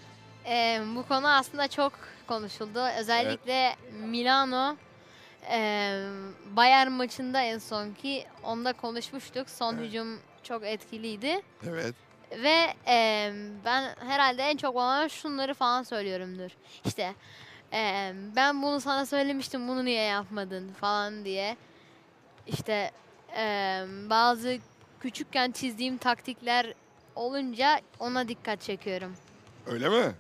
[0.47, 1.93] Ee, bu konu aslında çok
[2.27, 2.81] konuşuldu.
[2.99, 3.77] Özellikle
[4.07, 4.77] Milano
[5.51, 5.93] e,
[6.57, 9.51] Bayern maçında en son ki onda konuşmuştuk.
[9.51, 9.87] Son Evet.
[9.89, 11.41] hücum çok etkiliydi.
[11.69, 11.95] Evet.
[12.31, 13.33] Ve e,
[13.65, 16.51] ben herhalde en çok bana şunları falan söylüyorumdur.
[16.85, 17.15] İşte
[17.73, 21.57] e, ben bunu sana söylemiştim bunu niye yapmadın falan diye.
[22.49, 22.91] İşte
[23.37, 23.43] e,
[24.11, 24.59] bazı
[25.01, 26.75] küçükken çizdiğim taktikler
[27.15, 29.13] olunca ona dikkat çekiyorum.
[29.67, 30.13] Öyle mi?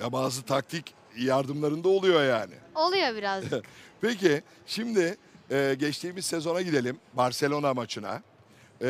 [0.00, 2.54] Ya bazı taktik yardımlarında oluyor yani.
[2.74, 3.64] Oluyor birazcık.
[4.00, 5.16] Peki şimdi
[5.50, 8.22] e, geçtiğimiz sezona gidelim Barcelona maçına.
[8.80, 8.88] E,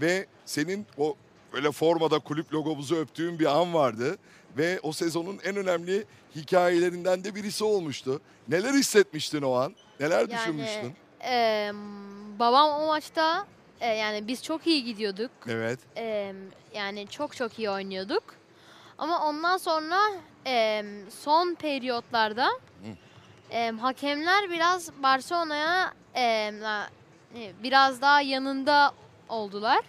[0.00, 1.16] ve senin o
[1.52, 4.18] böyle formada kulüp logomuzu öptüğün bir an vardı.
[4.56, 6.04] Ve o sezonun en önemli
[6.36, 8.20] hikayelerinden de birisi olmuştu.
[8.48, 9.74] Neler hissetmiştin o an?
[10.00, 10.94] Neler düşünmüştün?
[11.24, 11.72] E,
[12.38, 13.46] babam o maçta
[13.80, 15.30] e, yani biz çok iyi gidiyorduk.
[15.48, 15.78] Evet.
[15.96, 16.34] E,
[16.74, 18.22] yani çok çok iyi oynuyorduk.
[18.98, 19.98] Ama ondan sonra
[20.46, 22.48] e, son periyotlarda
[23.50, 28.92] e, hakemler biraz Barcelona'ya e, e, biraz daha yanında
[29.28, 29.80] oldular.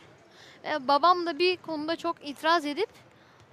[0.64, 2.90] Ve babam da bir konuda çok itiraz edip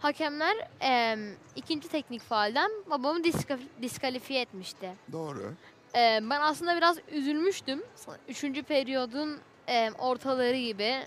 [0.01, 1.17] hakemler e,
[1.57, 4.93] ikinci teknik faalden babamı diska- diskalifiye etmişti.
[5.13, 5.55] Doğru.
[5.95, 7.83] Ee, ben aslında biraz üzülmüştüm.
[8.29, 9.39] Üçüncü periyodun
[9.69, 10.99] e, ortaları gibi.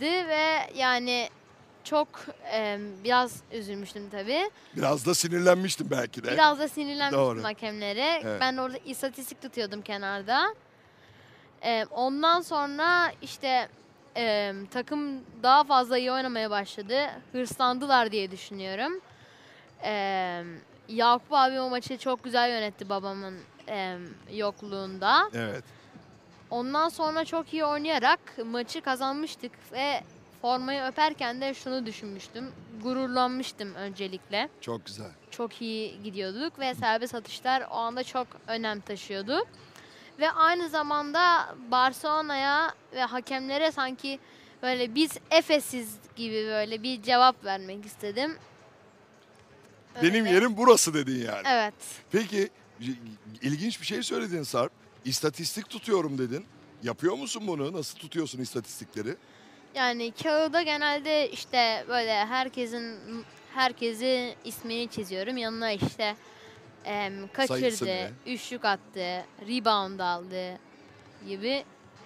[0.00, 1.28] Ve yani
[1.84, 2.08] çok
[2.52, 4.50] e, biraz üzülmüştüm tabii.
[4.76, 6.32] Biraz da sinirlenmiştim belki de.
[6.32, 7.44] Biraz da sinirlenmiştim Doğru.
[7.44, 8.20] hakemlere.
[8.24, 8.40] Evet.
[8.40, 10.54] Ben orada istatistik tutuyordum kenarda.
[11.64, 13.68] Ee, ondan sonra işte
[14.16, 17.10] e, takım daha fazla iyi oynamaya başladı.
[17.32, 19.00] Hırslandılar diye düşünüyorum.
[19.84, 20.42] Ee,
[20.88, 23.38] Yakup abi o maçı çok güzel yönetti babamın
[23.68, 23.98] e,
[24.32, 25.30] yokluğunda.
[25.34, 25.64] Evet.
[26.50, 30.02] Ondan sonra çok iyi oynayarak maçı kazanmıştık ve
[30.42, 32.52] formayı öperken de şunu düşünmüştüm.
[32.82, 35.10] Gururlanmıştım öncelikle Çok güzel.
[35.30, 39.38] çok iyi gidiyorduk ve serbest atışlar o anda çok önem taşıyordu.
[40.20, 44.18] Ve aynı zamanda Barcelona'ya ve hakemlere sanki
[44.62, 48.36] böyle biz Efesiz gibi böyle bir cevap vermek istedim.
[50.02, 50.34] Benim Öyle.
[50.34, 51.42] yerim burası dedin yani.
[51.46, 51.74] Evet.
[52.12, 52.50] Peki
[53.42, 54.72] ilginç bir şey söyledin Sarp.
[55.04, 56.44] İstatistik tutuyorum dedin.
[56.82, 57.72] Yapıyor musun bunu?
[57.72, 59.16] Nasıl tutuyorsun istatistikleri?
[59.74, 62.98] Yani kağıda genelde işte böyle herkesin
[63.54, 65.36] herkesi ismini çiziyorum.
[65.36, 66.16] Yanına işte
[66.84, 68.10] em, kaçırdı, Sayısını.
[68.26, 70.58] üçlük attı, rebound aldı
[71.26, 71.64] gibi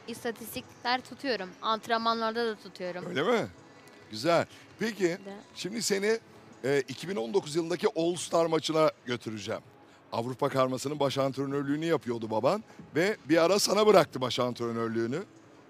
[0.09, 1.51] istatistikler tutuyorum.
[1.63, 3.05] Antrenmanlarda da tutuyorum.
[3.07, 3.47] Öyle mi?
[4.11, 4.47] Güzel.
[4.79, 5.19] Peki De.
[5.55, 6.19] şimdi seni
[6.65, 9.61] e, 2019 yılındaki All Star maçına götüreceğim.
[10.17, 12.65] Avrupa karmasının baş antrenörlüğünü yapıyordu baban
[12.95, 15.23] ve bir ara sana bıraktı baş antrenörlüğünü.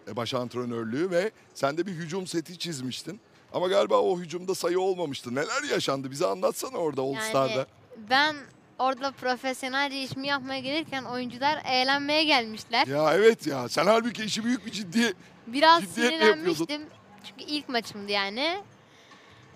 [0.09, 3.21] e, Baş antrenörlüğü ve sen de bir hücum seti çizmiştin.
[3.53, 5.35] Ama galiba o hücumda sayı olmamıştı.
[5.35, 6.11] Neler yaşandı?
[6.11, 7.67] Bize anlatsana orada All Yani Star'da.
[8.11, 8.37] ben
[8.79, 12.87] orada profesyonelce işimi yapmaya gelirken oyuncular eğlenmeye gelmişler.
[12.87, 15.13] Ya evet ya sen halbuki işi büyük bir ciddi
[15.47, 16.83] Biraz Ciddiyetle sinirlenmiştim.
[17.25, 18.59] Çünkü ilk maçımdı yani.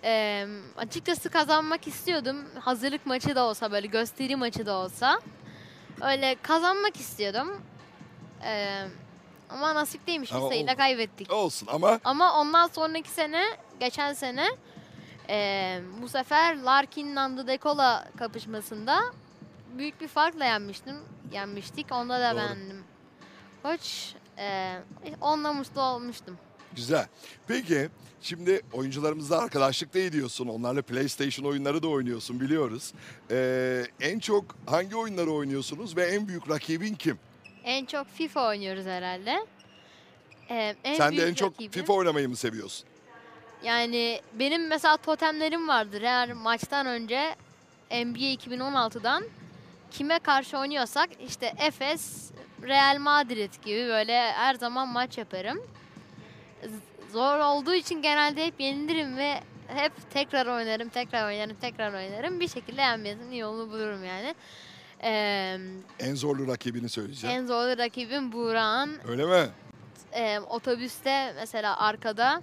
[0.04, 0.46] Ee,
[0.76, 2.44] açıkçası kazanmak istiyordum.
[2.60, 5.20] Hazırlık maçı da olsa böyle gösteri maçı da olsa.
[6.00, 7.62] Öyle kazanmak istiyordum.
[8.44, 8.84] Ee,
[9.50, 10.30] ama nasip değilmiş.
[10.30, 11.32] Bir Ama sayıyla kaybettik.
[11.32, 13.44] olsun ama Ama ondan sonraki sene,
[13.80, 14.46] geçen sene
[15.28, 19.00] ee, bu sefer Larkin Nando De Cola kapışmasında
[19.78, 20.96] büyük bir farkla yenmiştim.
[21.32, 21.92] Yenmiştik.
[21.92, 22.38] Onda da Doğru.
[22.40, 22.84] bendim.
[23.62, 24.78] Koç ee,
[25.20, 26.38] onunla mutlu olmuştum.
[26.76, 27.06] Güzel.
[27.48, 27.88] Peki
[28.22, 30.48] şimdi oyuncularımızla arkadaşlık da ediyorsun.
[30.48, 32.92] Onlarla PlayStation oyunları da oynuyorsun biliyoruz.
[33.30, 37.18] Ee, en çok hangi oyunları oynuyorsunuz ve en büyük rakibin kim?
[37.64, 39.46] En çok FIFA oynuyoruz herhalde.
[40.50, 42.86] Ee, en Sen de büyük en çok rakibim- FIFA oynamayı mı seviyorsun?
[43.64, 46.02] Yani benim mesela totemlerim vardır.
[46.02, 47.34] Her maçtan önce
[47.90, 49.24] NBA 2016'dan
[49.90, 52.30] kime karşı oynuyorsak işte Efes,
[52.62, 55.62] Real Madrid gibi böyle her zaman maç yaparım.
[57.12, 62.40] Zor olduğu için genelde hep yenilirim ve hep tekrar oynarım, tekrar oynarım, tekrar oynarım.
[62.40, 64.34] Bir şekilde yenmesinin yolunu bulurum yani.
[65.02, 65.58] Ee,
[65.98, 67.36] En zorlu rakibini söyleyeceğim.
[67.36, 69.48] en zorlu rakibim Buğra'nın Öyle mi?
[70.12, 72.42] e, otobüste mesela arkada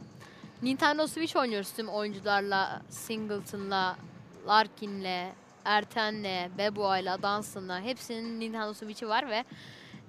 [0.61, 3.95] Nintendo Switch oynuyoruz tüm oyuncularla, Singleton'la,
[4.47, 5.31] Larkin'le,
[5.65, 9.43] Erten'le, Beboa'yla, Dunstan'la hepsinin Nintendo Switch'i var ve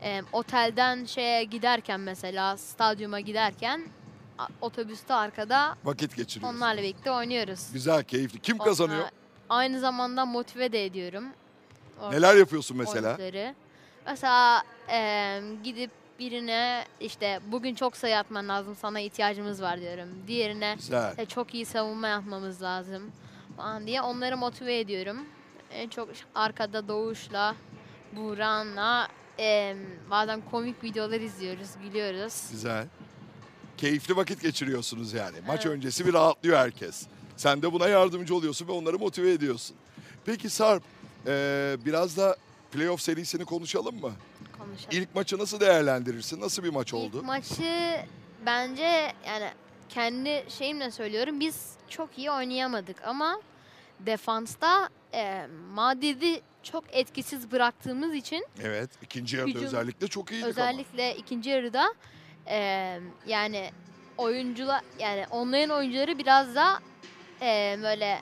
[0.03, 3.83] e, otelden şeye giderken mesela stadyuma giderken
[4.61, 6.57] otobüste arkada Vakit geçiriyorsun.
[6.59, 7.73] onlarla birlikte oynuyoruz.
[7.73, 8.39] Güzel, keyifli.
[8.41, 9.01] Kim kazanıyor?
[9.01, 9.11] Onlar-
[9.49, 11.25] Aynı zamanda motive de ediyorum.
[12.01, 13.09] Orada Neler yapıyorsun mesela?
[13.09, 13.55] oyuncuları.
[14.07, 20.09] Mesela e, gidip birine işte bugün çok sayı atman lazım sana ihtiyacımız var diyorum.
[20.27, 21.11] Diğerine Güzel.
[21.11, 23.03] işte çok iyi savunma yapmamız lazım
[23.57, 25.17] falan diye onları motive ediyorum.
[25.73, 27.55] En çok arkada Doğuş'la,
[28.17, 29.09] Buğra'nla
[29.39, 29.79] em,
[30.11, 32.49] bazen komik videolar izliyoruz, gülüyoruz.
[32.51, 32.87] Güzel.
[33.79, 35.37] Keyifli vakit geçiriyorsunuz yani.
[35.47, 35.77] Maç Evet.
[35.77, 37.07] öncesi bir rahatlıyor herkes.
[37.37, 39.77] Sen de buna yardımcı oluyorsun ve onları motive ediyorsun.
[40.27, 40.83] Peki Sarp,
[41.27, 41.33] eee,
[41.85, 42.37] biraz da
[42.73, 44.13] playoff serisini konuşalım mı?
[44.59, 44.91] Konuşalım.
[44.91, 46.41] İlk maçı nasıl değerlendirirsin?
[46.41, 47.17] Nasıl bir maç oldu?
[47.17, 48.01] İlk maçı
[48.47, 49.51] bence yani
[49.89, 53.41] kendi şeyimle söylüyorum biz çok iyi oynayamadık ama
[54.01, 61.17] defansta e, Madrid'i çok etkisiz bıraktığımız için Evet, ikinci yarıda Hücum- özellikle çok iyiydik özellikle
[61.17, 61.95] ikinci yarıda
[62.51, 63.71] e, yani
[64.19, 66.81] oyuncular yani onların oyuncuları biraz da
[67.43, 68.21] e, böyle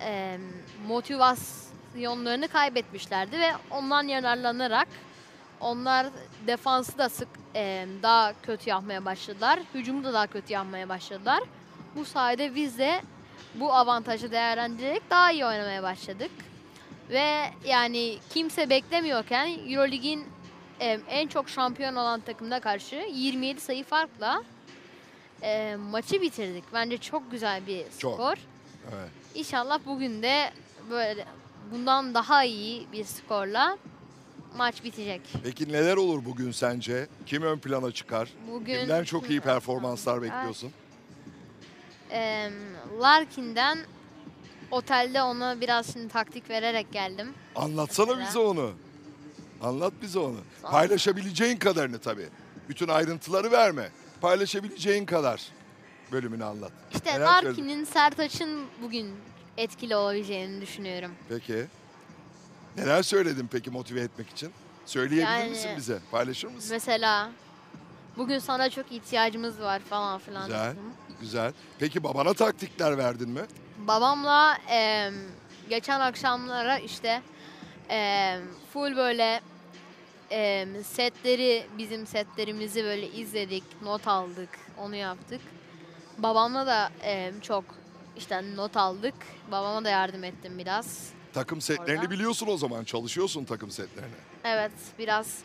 [0.00, 0.38] e,
[0.86, 4.88] motivasyonlarını kaybetmişlerdi ve ondan yararlanarak
[5.60, 6.06] onlar
[6.46, 9.60] defansı da sık e, daha kötü yapmaya başladılar.
[9.74, 11.40] Hücumu da daha kötü yapmaya başladılar.
[11.96, 13.02] Bu sayede biz de
[13.54, 16.30] bu avantajı değerlendirerek daha iyi oynamaya başladık.
[17.10, 20.26] Ve yani kimse beklemiyorken Eurolig'in
[20.80, 24.42] e, en çok şampiyon olan takımda karşı 27 sayı farkla
[25.42, 26.64] e, maçı bitirdik.
[26.74, 28.14] Bence çok güzel bir Çok.
[28.14, 28.36] skor.
[28.94, 29.10] Evet.
[29.34, 30.50] İnşallah bugün de
[30.90, 31.24] böyle
[31.72, 33.78] bundan daha iyi bir skorla
[34.56, 35.20] maç bitecek.
[35.44, 37.08] Peki neler olur bugün sence?
[37.26, 38.28] Kim ön plana çıkar?
[38.50, 40.72] Bugün Kimden çok iyi performanslar bekliyorsun?
[42.10, 42.52] Em,
[43.00, 43.78] Larkin'den
[44.70, 47.34] otelde ona biraz şimdi taktik vererek geldim.
[47.56, 48.28] Anlatsana Mesela.
[48.28, 48.72] bize onu.
[49.62, 50.36] Anlat bize onu.
[50.62, 52.28] Paylaşabileceğin kadarını tabii.
[52.68, 53.88] Bütün ayrıntıları verme.
[54.20, 55.42] Paylaşabileceğin kadar
[56.12, 56.72] bölümünü anlat.
[56.94, 59.14] İşte Neler Larkin'in Sertaç'ın bugün
[59.56, 61.10] etkili olabileceğini düşünüyorum.
[61.28, 61.66] Peki.
[62.76, 64.52] Neler söyledin peki motive etmek için?
[64.86, 65.98] Söyleyebilir Yani- misin bize?
[66.10, 66.70] Paylaşır mısın?
[66.72, 67.30] Mesela
[68.16, 70.46] bugün sana çok ihtiyacımız var falan filan.
[70.46, 70.70] Güzel.
[70.72, 70.82] dedim.
[71.20, 71.52] Güzel.
[71.78, 73.40] Peki babana taktikler verdin mi?
[73.78, 75.14] Babamla em,
[75.68, 77.22] geçen akşamlara işte
[77.88, 78.42] em,
[78.72, 79.40] full böyle
[80.30, 84.48] em, setleri bizim setlerimizi böyle izledik, not aldık,
[84.78, 85.40] onu yaptık.
[86.18, 87.64] Babamla da em, çok
[88.16, 89.14] işte not aldık.
[89.50, 91.10] Babama da yardım ettim biraz.
[91.32, 92.10] Takım setlerini Orada.
[92.10, 92.84] biliyorsun o zaman.
[92.84, 94.14] Çalışıyorsun takım setlerini.
[94.44, 95.38] Evet, biraz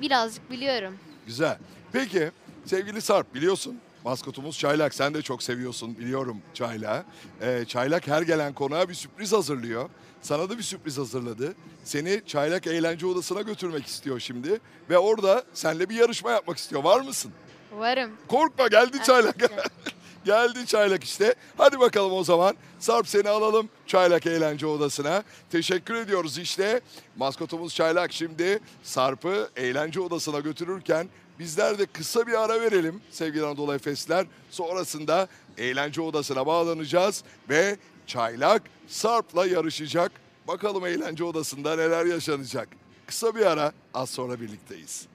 [0.00, 0.98] birazcık biliyorum.
[1.26, 1.58] Güzel.
[1.92, 2.30] Peki
[2.64, 4.94] sevgili Sarp biliyorsun maskotumuz Çaylak.
[4.94, 7.04] Sen de çok seviyorsun biliyorum Çaylak'ı.
[7.40, 9.88] Ee, Çaylak her gelen konağa bir sürpriz hazırlıyor.
[10.22, 11.54] Sana da bir sürpriz hazırladı.
[11.84, 14.60] Seni Çaylak Eğlence Odası'na götürmek istiyor şimdi.
[14.90, 16.84] Ve orada seninle bir yarışma yapmak istiyor.
[16.84, 17.32] Var mısın?
[17.72, 18.10] Varım.
[18.28, 19.36] Korkma geldi Çaylak.
[19.38, 19.66] Evet.
[20.24, 21.34] Geldi Çaylak işte.
[21.58, 22.56] Hadi bakalım o zaman.
[22.78, 25.22] Sarp seni alalım Çaylak Eğlence Odası'na.
[25.50, 26.80] Teşekkür ediyoruz işte.
[27.16, 33.74] Maskotumuz Çaylak şimdi Sarp'ı Eğlence Odası'na götürürken bizler de kısa bir ara verelim sevgili Anadolu
[33.74, 34.26] Efesler.
[34.50, 35.28] Sonrasında
[35.58, 37.76] Eğlence Odası'na bağlanacağız ve
[38.06, 40.12] Çaylak Sarp'la yarışacak.
[40.48, 42.68] Bakalım Eğlence Odası'nda neler yaşanacak.
[43.06, 45.06] Kısa bir ara az sonra birlikteyiz.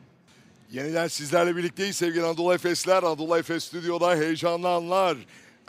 [0.71, 3.03] Yeniden sizlerle birlikteyiz sevgili Anadolu Efesler.
[3.03, 5.17] Anadolu Efes Stüdyo'da heyecanlı anlar.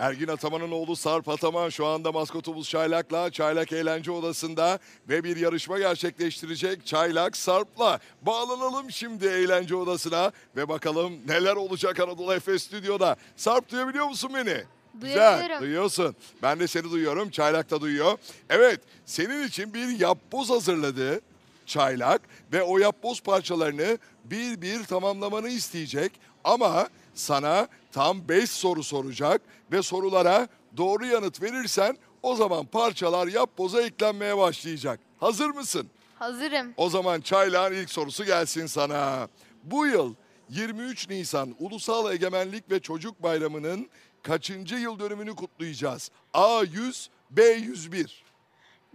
[0.02, 4.78] Ergin Ataman'ın oğlu Sarp Ataman şu anda maskotumuz Çaylak'la Çaylak Eğlence Odası'nda
[5.08, 8.00] ve bir yarışma gerçekleştirecek Çaylak Sarp'la.
[8.22, 13.16] Bağlanalım şimdi Eğlence Odası'na ve bakalım neler olacak Anadolu Efes Stüdyo'da.
[13.36, 14.56] Sarp duyabiliyor musun beni?
[14.94, 16.16] Güzel, duyuyorsun.
[16.42, 18.18] Ben de seni duyuyorum, Çaylak da duyuyor.
[18.50, 21.20] Evet, senin için bir yapboz hazırladı
[21.66, 22.22] Çaylak
[22.52, 26.12] ve o yapboz parçalarını bir bir tamamlamanı isteyecek.
[26.44, 33.82] Ama sana tam 5 soru soracak ve sorulara doğru yanıt verirsen o zaman parçalar yapboza
[33.82, 35.00] eklenmeye başlayacak.
[35.20, 35.90] Hazır mısın?
[36.18, 36.74] Hazırım.
[36.76, 39.28] O zaman Çaylak'ın ilk sorusu gelsin sana.
[39.64, 40.14] Bu yıl
[40.48, 43.88] 23 Nisan Ulusal Egemenlik ve Çocuk Bayramı'nın
[44.22, 46.10] kaçıncı yıl dönümünü kutlayacağız?
[46.34, 48.10] A100, B101.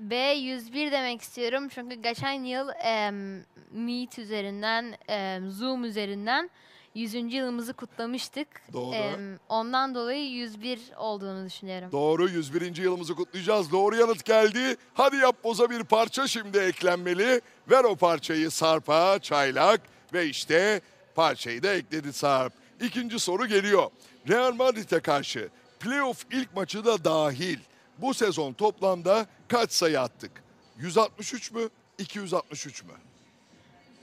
[0.02, 6.50] B101 demek istiyorum çünkü geçen yıl em, Meet üzerinden, em, Zoom üzerinden
[6.98, 7.34] 100.
[7.34, 8.48] yılımızı kutlamıştık.
[8.74, 8.96] Doğru.
[8.96, 11.92] Em, ondan dolayı 101 olduğunu düşünüyorum.
[11.92, 12.76] Doğru 101.
[12.76, 13.72] yılımızı kutlayacağız.
[13.72, 14.78] Doğru yanıt geldi.
[14.94, 17.42] Hadi yap boza bir parça şimdi eklenmeli.
[17.70, 19.82] Ver o parçayı Sarp'a, Çaylak
[20.14, 20.82] ve işte
[21.16, 22.54] parçayı da ekledi Sarp.
[22.82, 23.90] İkinci soru geliyor.
[24.30, 27.60] Real Madrid'e karşı playoff ilk maçı da dahil.
[27.98, 30.32] Bu sezon toplamda kaç sayı attık?
[30.78, 31.70] 163 mü?
[32.00, 32.94] 263 mü?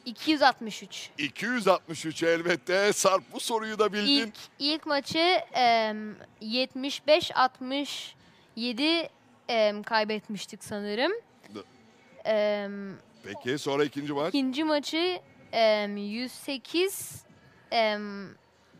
[0.04, 1.10] 263.
[1.18, 2.92] 263 elbette.
[2.92, 4.06] Sarp bu soruyu da bildin.
[4.26, 5.18] İlk, ilk maçı
[5.52, 9.08] em, 75-67
[9.48, 11.12] em, kaybetmiştik sanırım.
[12.24, 14.28] Em, Peki sonra ikinci maç.
[14.28, 15.20] ikinci maçı
[15.52, 17.24] em, 108
[17.70, 18.28] em,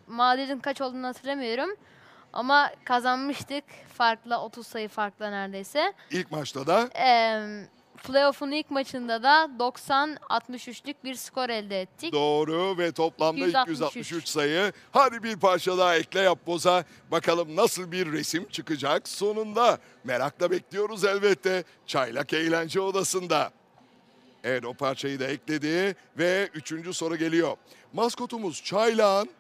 [0.07, 1.71] Madrid'in kaç olduğunu hatırlamıyorum.
[2.33, 3.65] Ama kazanmıştık
[3.99, 5.93] farkla 30 sayı farkla neredeyse.
[6.11, 7.69] İlk maçta da Em,
[8.05, 12.13] Playoff'un ilk maçında da 90-63'lük bir skor elde ettik.
[12.13, 13.97] doğru ve toplamda 263.
[13.97, 14.73] 263 sayı.
[14.93, 16.85] Hadi bir parça daha ekle yap boza.
[17.11, 19.79] Bakalım nasıl bir resim çıkacak sonunda.
[20.05, 21.65] Merakla bekliyoruz elbette.
[21.87, 23.53] Çaylak Eğlence Odası'nda.
[24.45, 27.57] Evet o parçayı da ekledi ve üçüncü soru geliyor.
[27.93, 29.31] Maskotumuz Çaylak'ın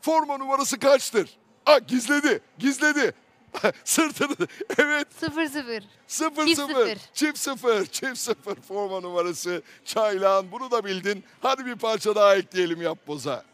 [0.00, 1.30] forma numarası kaçtır?
[1.66, 3.14] Ah gizledi, gizledi.
[3.84, 4.36] Sırtını,
[4.78, 5.82] evet 0-0.
[6.06, 6.74] Sıfır Çift sıfır.
[6.74, 6.98] sıfır.
[7.14, 7.86] Çift sıfır.
[7.86, 9.62] Çift sıfır forma numarası.
[9.84, 11.24] Çaylağın bunu da bildin.
[11.42, 13.44] Hadi bir parça daha ekleyelim yap boza.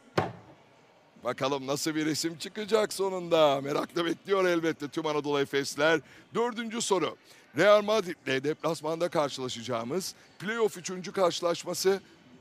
[1.25, 3.61] Bakalım nasıl bir resim çıkacak sonunda.
[3.61, 6.01] Merakla bekliyor elbette tüm Anadolu Efesler.
[6.35, 7.17] Dördüncü soru.
[7.57, 12.01] Real Madrid'le deplasmanda karşılaşacağımız playoff üçüncü karşılaşması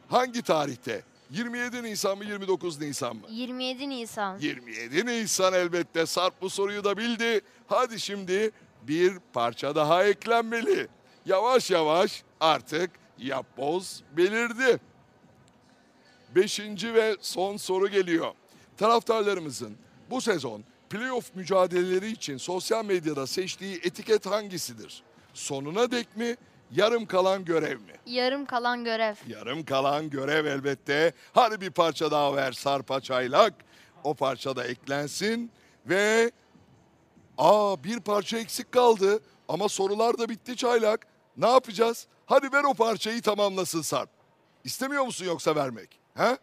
[0.10, 1.04] hangi tarihte?
[1.32, 3.22] 27 Nisan mı 29 Nisan mı?
[3.30, 4.40] 27 Nisan.
[4.40, 6.06] 27 Nisan elbette.
[6.06, 7.42] Sarp bu soruyu da bildi.
[7.68, 8.52] Hadi şimdi
[8.84, 10.88] bir parça daha eklenmeli.
[11.26, 14.80] Yavaş yavaş artık yapboz belirdi.
[16.36, 18.32] Beşinci ve son soru geliyor.
[18.78, 19.78] Taraftarlarımızın
[20.10, 25.04] bu sezon playoff mücadeleleri için sosyal medyada seçtiği etiket hangisidir?
[25.34, 26.36] Sonuna dek mi,
[26.72, 27.94] yarım kalan görev mi?
[28.06, 29.16] Yarım kalan görev.
[29.28, 31.14] Yarım kalan görev elbette.
[31.34, 33.54] Hadi bir parça daha ver Sarpa Çaylak.
[34.04, 35.52] O parça da eklensin
[35.86, 36.32] ve
[37.38, 41.08] aa bir parça eksik kaldı ama sorular da bitti Çaylak.
[41.38, 42.08] Ne yapacağız?
[42.26, 44.10] Hadi ver o parçayı tamamlasın Sarp.
[44.64, 46.00] İstemiyor musun yoksa vermek?
[46.14, 46.38] He?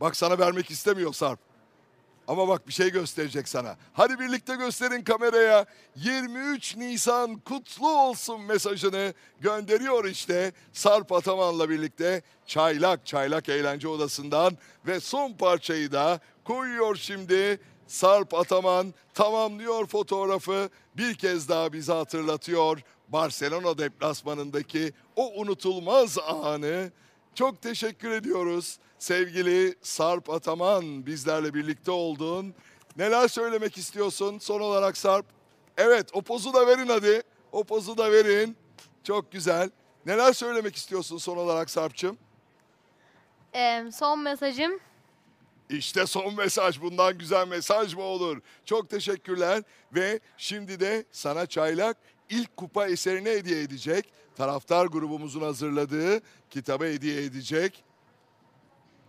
[0.00, 1.38] Bak sana vermek istemiyor Sarp.
[2.28, 3.76] Ama bak bir şey gösterecek sana.
[3.92, 5.66] Hadi birlikte gösterin kameraya.
[5.96, 10.52] 23 Nisan kutlu olsun mesajını gönderiyor işte.
[10.72, 17.60] Sarp Ataman'la birlikte Çaylak Çaylak Eğlence Odası'ndan ve son parçayı da koyuyor şimdi.
[17.86, 20.68] Sarp Ataman tamamlıyor fotoğrafı.
[20.96, 22.80] Bir kez daha bize hatırlatıyor.
[23.08, 26.90] Barcelona deplasmanındaki o unutulmaz anı.
[27.34, 28.78] Çok teşekkür ediyoruz.
[28.98, 32.54] Sevgili Sarp Ataman bizlerle birlikte oldun.
[32.96, 35.26] Neler söylemek istiyorsun son olarak Sarp?
[35.76, 37.22] Evet o pozu da verin hadi.
[37.52, 38.56] O pozu da verin.
[39.04, 39.70] Çok güzel.
[40.06, 42.18] Neler söylemek istiyorsun son olarak Sarp'cığım?
[43.52, 44.80] Em, son mesajım
[45.70, 46.80] İşte son mesaj.
[46.80, 48.40] Bundan güzel mesaj mı olur?
[48.64, 49.62] Çok teşekkürler.
[49.94, 51.96] Ve şimdi de sana çaylak
[52.30, 54.12] ilk kupa eserini hediye edecek.
[54.36, 56.20] Taraftar grubumuzun hazırladığı
[56.50, 57.84] kitabı hediye edecek.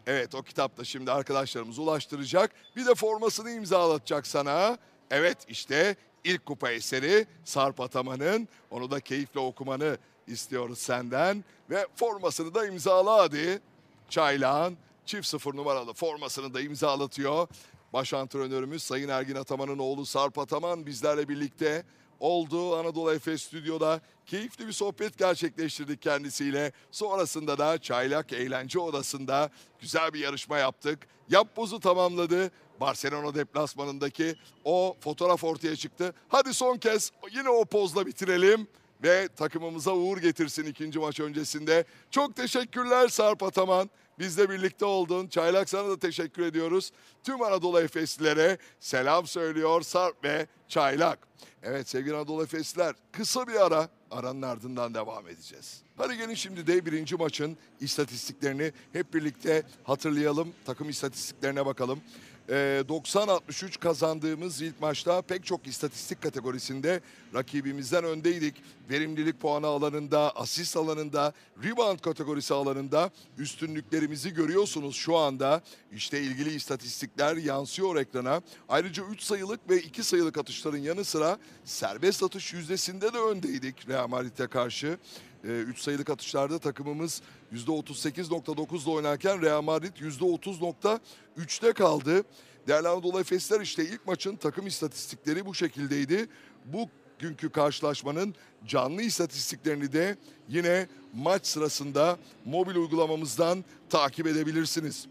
[0.07, 2.51] Evet o kitap da şimdi arkadaşlarımız ulaştıracak.
[2.75, 4.77] Bir de formasını imzalatacak sana.
[5.11, 8.47] Evet işte ilk kupa eseri Sarp Ataman'ın.
[8.71, 9.97] Onu da keyifle okumanı
[10.27, 11.43] istiyoruz senden.
[11.69, 13.61] Ve formasını da imzala hadi.
[14.09, 17.47] Çaylağın çift sıfır numaralı formasını da imzalatıyor.
[17.93, 21.83] Baş antrenörümüz Sayın Ergin Ataman'ın oğlu Sarp Ataman bizlerle birlikte
[22.19, 22.77] oldu.
[22.77, 26.71] Anadolu Efes Stüdyo'da keyifli bir sohbet gerçekleştirdik kendisiyle.
[26.91, 29.49] Sonrasında da Çaylak Eğlence Odası'nda
[29.79, 31.07] güzel bir yarışma yaptık.
[31.29, 32.51] Yapbozu tamamladı.
[32.79, 36.13] Barcelona deplasmanındaki o fotoğraf ortaya çıktı.
[36.27, 38.67] Hadi son kez yine o pozla bitirelim
[39.03, 41.85] ve takımımıza uğur getirsin ikinci maç öncesinde.
[42.11, 43.89] Çok teşekkürler Sarp Ataman.
[44.19, 45.27] Bizle birlikte oldun.
[45.27, 46.91] Çaylak sana da teşekkür ediyoruz.
[47.23, 51.27] Tüm Anadolu Efeslilere selam söylüyor Sarp ve Çaylak.
[51.63, 55.81] Evet sevgili Anadolu Efesliler kısa bir ara aranın ardından devam edeceğiz.
[55.97, 60.53] Hadi gelin şimdi de birinci maçın istatistiklerini hep birlikte hatırlayalım.
[60.65, 62.01] Takım istatistiklerine bakalım.
[62.49, 67.01] Ee, 90-63 kazandığımız ilk maçta pek çok istatistik kategorisinde
[67.33, 68.55] rakibimizden öndeydik.
[68.89, 71.33] Verimlilik puanı alanında, asist alanında,
[71.63, 75.61] rebound kategorisi alanında üstünlüklerimizi görüyorsunuz şu anda.
[75.91, 78.41] İşte ilgili istatistikler yansıyor ekrana.
[78.69, 84.07] Ayrıca 3 sayılık ve 2 sayılık atışların yanı sıra serbest atış yüzdesinde de öndeydik Real
[84.07, 84.97] Madrid'e karşı.
[85.45, 87.21] 3 sayılık atışlarda takımımız
[87.53, 92.23] %38.9'da oynarken Real Madrid %30.3'te kaldı.
[92.67, 96.29] Değerli Anadolu Efesler işte ilk maçın takım istatistikleri bu şekildeydi.
[96.65, 96.89] Bu
[97.19, 98.35] günkü karşılaşmanın
[98.67, 100.17] canlı istatistiklerini de
[100.49, 105.07] yine maç sırasında mobil uygulamamızdan takip edebilirsiniz.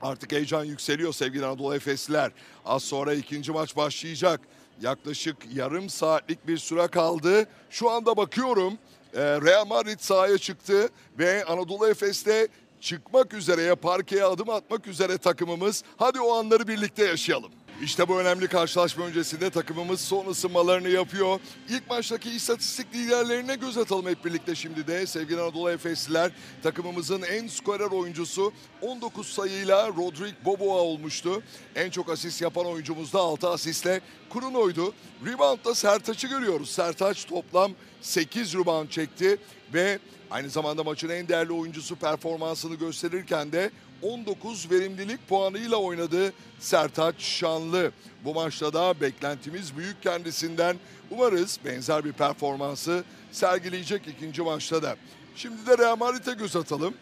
[0.00, 2.32] Artık heyecan yükseliyor sevgili Anadolu Efesliler.
[2.64, 4.40] Az sonra ikinci maç başlayacak.
[4.80, 7.46] Yaklaşık yarım saatlik bir süre kaldı.
[7.70, 8.78] Şu anda bakıyorum
[9.14, 10.88] Real Madrid sahaya çıktı
[11.18, 12.48] ve Anadolu Efes'te
[12.80, 15.84] çıkmak üzere, parkeye adım atmak üzere takımımız.
[15.96, 17.50] Hadi o anları birlikte yaşayalım.
[17.82, 21.40] İşte bu önemli karşılaşma öncesinde takımımız son ısınmalarını yapıyor.
[21.68, 25.06] İlk maçtaki istatistik liderlerine göz atalım hep birlikte şimdi de.
[25.06, 28.52] Sevgili Anadolu Efesliler takımımızın en skorer oyuncusu
[28.82, 31.42] 19 sayıyla Rodrik Boboa olmuştu.
[31.76, 34.94] En çok asist yapan oyuncumuz da 6 asistle Kuruno'ydu.
[35.26, 36.70] Rebound'da Sertaç'ı görüyoruz.
[36.70, 37.72] Sertaç toplam
[38.02, 39.36] 8 rebound çekti
[39.74, 39.98] ve
[40.30, 43.70] aynı zamanda maçın en değerli oyuncusu performansını gösterirken de
[44.02, 47.92] 19 verimlilik puanıyla oynadı Sertaç Şanlı.
[48.24, 50.76] Bu maçta da beklentimiz büyük kendisinden.
[51.10, 54.96] Umarız benzer bir performansı sergileyecek ikinci maçta da.
[55.36, 56.94] Şimdi de Real Madrid'e göz atalım.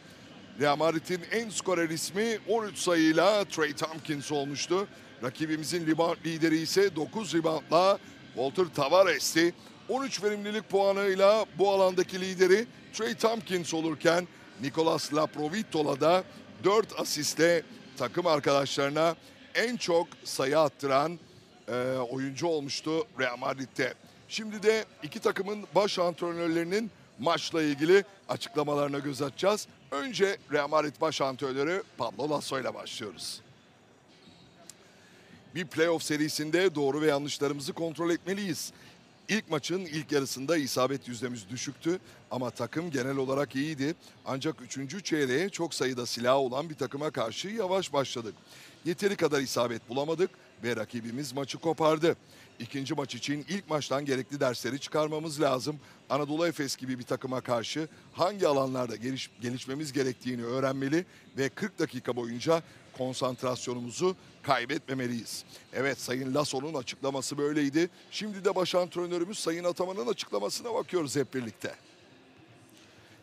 [0.61, 4.87] Real Madrid'in en skorer ismi 13 sayıyla Trey Tompkins olmuştu.
[5.23, 7.99] Rakibimizin rebound lideri ise 9 reboundla
[8.35, 9.55] Walter Tavares'ti.
[9.89, 14.29] 13 verimlilik puanıyla bu alandaki lideri Trey Tompkins olurken
[14.63, 16.25] Nicolas Laprovitola da
[16.65, 17.63] 4 asistle
[17.97, 19.17] takım arkadaşlarına
[19.55, 21.19] en çok sayı attıran
[21.69, 23.95] e, oyuncu olmuştu Real Madrid'de.
[24.29, 29.67] Şimdi de iki takımın baş antrenörlerinin maçla ilgili açıklamalarına göz atacağız.
[29.91, 33.41] Önce Real Madrid baş antrenörü Pablo Lasso ile başlıyoruz.
[35.55, 38.73] Bir playoff serisinde doğru ve yanlışlarımızı kontrol etmeliyiz.
[39.31, 41.99] İlk maçın ilk yarısında isabet yüzdemiz düşüktü
[42.31, 43.95] ama takım genel olarak iyiydi.
[44.27, 45.05] Ancak 3.
[45.05, 48.35] çeyreğe çok sayıda silah olan bir takıma karşı yavaş başladık.
[48.85, 50.31] Yeteri kadar isabet bulamadık
[50.65, 52.17] ve rakibimiz maçı kopardı.
[52.61, 55.81] İkinci maç için ilk maçtan gerekli dersleri çıkarmamız lazım.
[56.11, 61.07] Anadolu Efes gibi bir takıma karşı hangi alanlarda geliş, gelişmemiz gerektiğini öğrenmeli
[61.39, 62.63] ve 40 dakika boyunca
[62.99, 64.17] konsantrasyonumuzu
[64.51, 65.45] kaybetmemeliyiz.
[65.73, 67.91] Evet Sayın Lasso'nun açıklaması böyleydi.
[68.11, 71.75] Şimdi de baş antrenörümüz Sayın Ataman'ın açıklamasına bakıyoruz hep birlikte.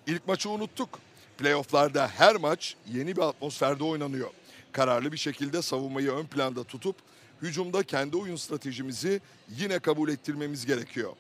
[0.08, 1.00] İlk maçı unuttuk.
[1.38, 4.30] Playoff'larda her maç yeni bir atmosferde oynanıyor.
[4.72, 6.96] Kararlı bir şekilde savunmayı ön planda tutup
[7.42, 11.14] hücumda kendi oyun stratejimizi yine kabul ettirmemiz gerekiyor.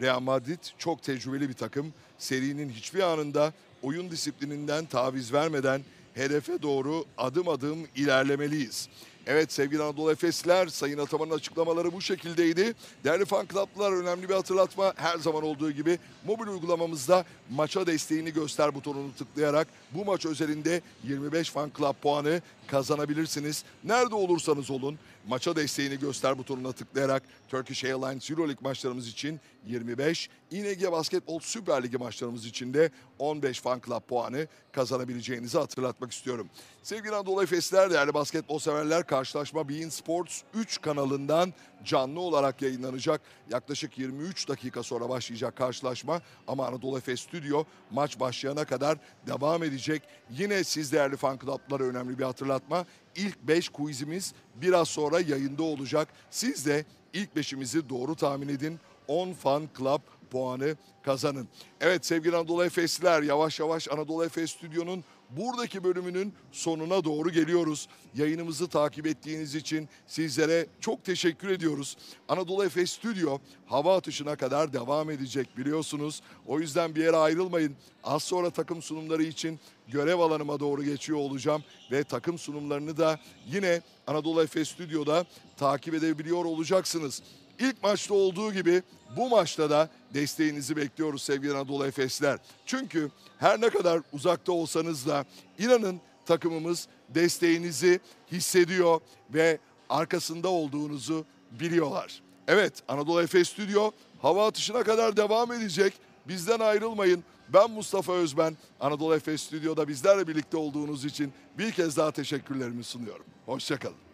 [0.00, 1.94] Real Madrid çok tecrübeli bir takım.
[2.18, 3.52] Serinin hiçbir anında
[3.82, 5.82] oyun disiplininden taviz vermeden
[6.14, 8.88] hedefe doğru adım adım ilerlemeliyiz.
[9.26, 12.74] Evet sevgili Anadolu Efesler, Sayın Ataman'ın açıklamaları bu şekildeydi.
[13.04, 14.92] Değerli fan club'lar önemli bir hatırlatma.
[14.96, 21.50] Her zaman olduğu gibi mobil uygulamamızda maça desteğini göster butonunu tıklayarak bu maç özelinde 25
[21.50, 22.40] fan club puanı
[22.72, 23.64] kazanabilirsiniz.
[23.84, 24.98] Nerede olursanız olun
[25.28, 31.98] maça desteğini göster butonuna tıklayarak Turkish Airlines Euroleague maçlarımız için 25, İNG Basketbol Süper Ligi
[31.98, 36.48] maçlarımız için de 15 fan club puanı kazanabileceğinizi hatırlatmak istiyorum.
[36.82, 41.52] Sevgili Anadolu Efesler, değerli basketbol severler, karşılaşma Bein Sports 3 kanalından
[41.84, 43.20] canlı olarak yayınlanacak.
[43.50, 50.02] Yaklaşık 23 dakika sonra başlayacak karşılaşma ama Anadolu Efes Stüdyo maç başlayana kadar devam edecek.
[50.30, 52.86] Yine siz değerli fan club'lara önemli bir hatırlatma.
[53.16, 56.08] İlk 5 quizimiz biraz sonra yayında olacak.
[56.30, 58.80] Siz de ilk 5'imizi doğru tahmin edin.
[59.08, 61.48] 10 fan club puanı kazanın.
[61.80, 65.04] Evet sevgili Anadolu Efesliler yavaş yavaş Anadolu Efes Stüdyo'nun
[65.36, 67.88] buradaki bölümünün sonuna doğru geliyoruz.
[68.14, 71.96] Yayınımızı takip ettiğiniz için sizlere çok teşekkür ediyoruz.
[72.28, 76.22] Anadolu Efes Stüdyo hava atışına kadar devam edecek biliyorsunuz.
[76.46, 77.76] O yüzden bir yere ayrılmayın.
[78.04, 81.62] Az sonra takım sunumları için görev alanıma doğru geçiyor olacağım
[81.92, 85.26] ve takım sunumlarını da yine Anadolu Efes Stüdyo'da
[85.56, 87.22] takip edebiliyor olacaksınız.
[87.58, 88.82] İlk maçta olduğu gibi
[89.16, 92.38] bu maçta da desteğinizi bekliyoruz sevgili Anadolu Efesler.
[92.66, 95.24] Çünkü her ne kadar uzakta olsanız da
[95.58, 98.00] inanın takımımız desteğinizi
[98.32, 99.00] hissediyor
[99.34, 99.58] ve
[99.88, 102.22] arkasında olduğunuzu biliyorlar.
[102.48, 103.90] Evet Anadolu Efes Stüdyo
[104.22, 105.92] hava atışına kadar devam edecek.
[106.28, 107.24] Bizden ayrılmayın.
[107.48, 108.56] Ben Mustafa Özben.
[108.80, 113.26] Anadolu Efes Stüdyo'da bizlerle birlikte olduğunuz için bir kez daha teşekkürlerimi sunuyorum.
[113.46, 114.11] Hoşçakalın.